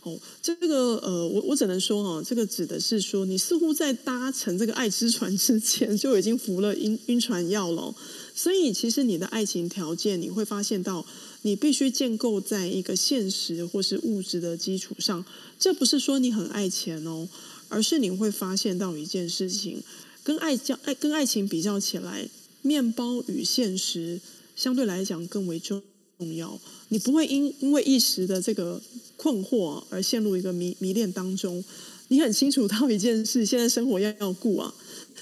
[0.03, 7.93] 哦，这个呃，我我只能说哈，这个指的是说，你似乎在搭乘这个爱之船之前就已经服了晕晕船药了，
[8.33, 11.05] 所以其实你的爱情条件，你会发现到，
[11.43, 15.25] 你必须建构在一个现实或是物质的基础上。
[15.59, 17.29] 这不是说你很爱钱哦，
[17.69, 19.83] 而是你会发现到一件事情，
[20.23, 22.29] 跟爱交爱跟爱情比较起来，
[22.63, 24.21] 面包与现实
[24.57, 25.81] 相对来讲更为重
[26.19, 26.59] 重要。
[26.89, 28.83] 你不会因因为一时的这个
[29.17, 31.63] 困惑而陷入一个迷迷恋当中。
[32.09, 34.73] 你很清楚到一件事，现在生活要要顾啊，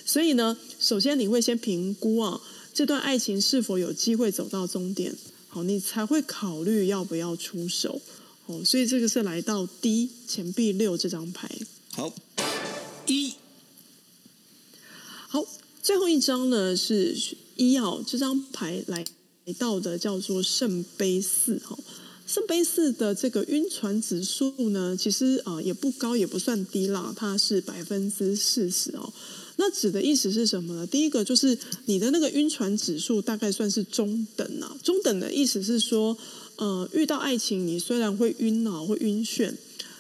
[0.04, 2.38] 所以呢，首先你会先评估啊，
[2.74, 5.16] 这段爱情是否有机会走到终点，
[5.48, 8.02] 好，你才会考虑要不要出手。
[8.44, 11.50] 哦，所以这个是来到 D 钱币六这张牌。
[11.92, 12.12] 好，
[13.06, 13.32] 一，
[15.26, 15.42] 好
[15.82, 17.16] 最后一张呢是
[17.56, 19.02] 一号这张牌来
[19.52, 21.78] 到的叫做圣杯四哈。
[22.26, 29.12] 圣杯四的这个晕船指数呢，其实啊、也不高，也不算低啦，它是百分之四十哦。
[29.56, 30.86] 那指的意思是什么呢？
[30.86, 34.74] 第一个就是你的那个晕船指数大概算是中等啊。
[34.82, 36.16] 中等的意思是说，
[36.56, 39.52] 呃，遇到爱情你虽然会晕脑、会晕眩，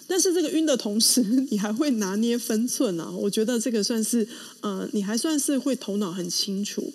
[0.08, 1.20] 但是这个晕的同时，
[1.50, 3.10] 你还会拿捏分寸啊。
[3.10, 4.26] 我觉得这个算是
[4.62, 6.92] 呃，你还算是会头脑很清楚。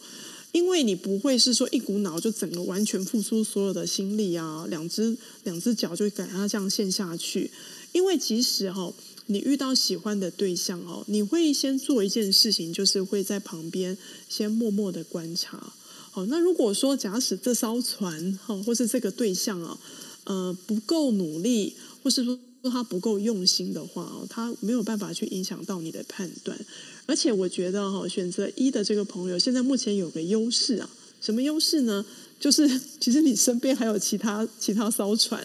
[0.52, 7.52] 因为你不会是说一股脑就整个完全付出所有的心力啊，两只两只脚就给他这样陷下去。
[7.92, 8.94] 因为即使哈、哦，
[9.28, 13.98] 你遇到喜欢的对象哦，你会先做一件事情，就是会在旁边
[14.28, 15.74] 先默默的观察。
[16.12, 19.80] 好，那如果说假使这艘船哈，或是这个对象啊，
[20.24, 26.60] 呃，不够努力，或是说如果他不够用心的话哦，他没有办法去影响到你的判断。
[27.06, 30.90] 而且我觉得哈，选择一的这个朋友，现在目前有个优势啊，
[31.22, 32.06] 什么优势呢？
[32.38, 35.42] 就是其实你身边还有其他其他艘船，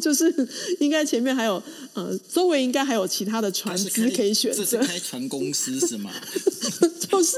[0.00, 0.32] 就是
[0.80, 1.62] 应该前面还有
[1.94, 4.64] 呃，周围应该还有其他的船只可以选择。
[4.64, 6.12] 这是开船公司是吗？
[7.10, 7.36] 就是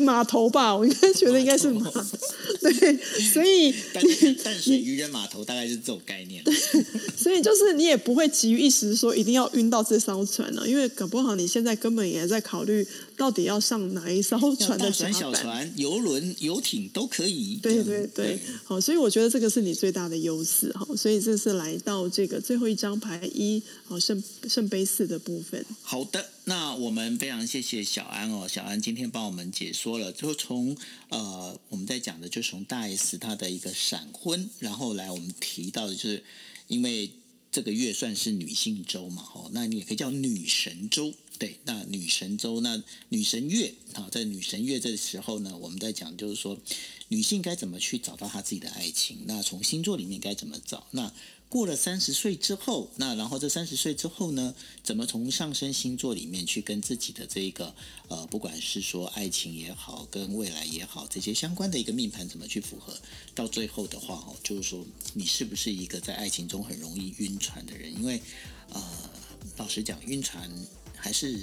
[0.00, 2.02] 码头吧，我应该觉得应该是码头。
[2.60, 2.96] 对，
[3.32, 4.02] 所以淡
[4.42, 6.42] 淡水渔人码头大概是这种概念。
[7.16, 15.12] 所以就是你也不会急于一时说一定要晕到这艘船了，因为搞不好你现在根本也在考虑到底要上哪一艘船的甲板。
[15.12, 17.58] 小船、游轮、游艇都可以。
[17.62, 18.38] 对对对。
[18.64, 20.86] 好，所以我觉得这个是你最大的优势哈。
[20.96, 25.64] 所以这是来到这个最后一张牌一，好圣圣杯四的部分。
[25.82, 30.76] 好的，那我们非常谢谢小安哦，小安今天帮我们解说了，就从
[31.08, 36.22] 呃我们在讲的，就从大 S 她的一个闪婚，然后来我们提到的就是
[36.68, 37.10] 因为
[37.50, 41.12] 这个月算是女性周嘛，哦，那你也可以叫女神周。
[41.36, 46.56] 对，那女神周，那女神月啊，在女神月这时候呢，我们在讲就是说，
[47.08, 49.24] 女性该怎么去找到她自己的爱情？
[49.26, 50.86] 那从星座里面该怎么找？
[50.92, 51.12] 那
[51.48, 57.74] 过了三十岁之后，那然后这三十岁之后呢，怎么从上升星座里面去跟自己的这一个
[58.08, 62.96] 呃，不管是说爱情也好，跟未来也好，这些相关的一个命盘怎么去符合？
[63.34, 67.92] 到最后的话哦，就是说你是不是一个在爱情中很容易晕船的人？
[67.92, 68.20] 因为
[68.70, 68.82] 呃，
[69.56, 70.50] 老实讲，晕船。
[70.96, 71.38] 还是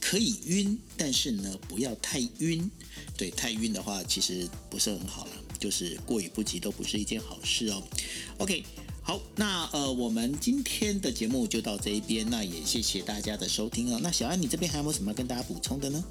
[0.00, 2.68] 可以晕，但是呢，不要太晕。
[3.16, 7.80] 对，太晕的话，其实不是很好了，就是过犹不及都不是一件好事哦。
[8.38, 8.64] OK，
[9.02, 13.98] 好，那呃，我们今天的节目就到这一边，那也谢谢大家的收听哦。
[14.02, 16.04] 那小安，你这边还有没有什么跟大家补充的呢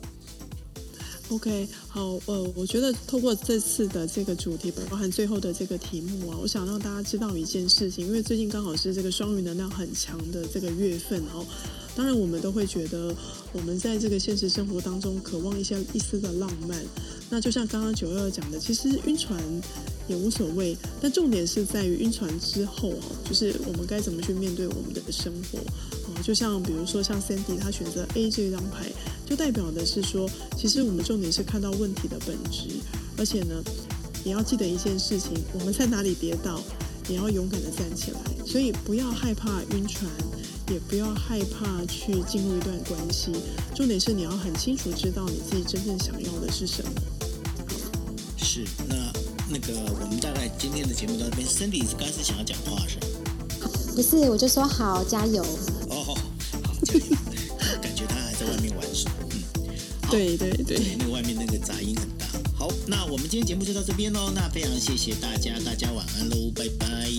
[1.29, 11.45] ？OK，好，呃，我觉得透过这次的这个主题，包含最后的这个题目啊，我想让大家知道一件事情，因为最近刚好是这个双鱼能量很强的这个月份哦。
[11.95, 13.15] 当然，我们都会觉得
[13.53, 16.83] 我们在这个现实生活当中渴望一些一丝的浪漫。
[17.29, 19.39] 那就像刚刚九二讲的，其实晕船
[20.09, 25.59] 也无所谓，但重点是在于晕船之后哦，就是我们该怎么去面对我们的生活。
[26.21, 28.91] 就像比如说像 Sandy 他选择 A 这张牌，
[29.25, 32.67] 就代表的是说，其实我们重点是看到问题的本质，
[33.17, 33.63] 而且呢，
[34.25, 36.59] 也要记得一件事情：我们在哪里跌倒，
[37.07, 38.19] 也要勇敢的站起来。
[38.45, 40.11] 所以不要害怕晕船，
[40.69, 43.31] 也不要害怕去进入一段关系。
[43.75, 46.91] 重点是你要很清楚知道你自己真正想要的是什么。
[48.35, 49.08] 是，那
[49.61, 53.07] 那个我们大概今天的节目到这边，Cindy 刚才是想要讲话是吗？
[53.95, 55.43] 不是，我就说好，加油。
[55.89, 56.17] 哦，好，
[56.85, 56.99] 对
[57.81, 59.41] 感觉他还在外面玩耍，嗯，
[60.09, 62.25] 对对对，对，那个外面那个杂音很大。
[62.55, 67.09] 好，那我们今天节目就到这边喽，那非常谢谢大家，大家晚安喽，拜拜。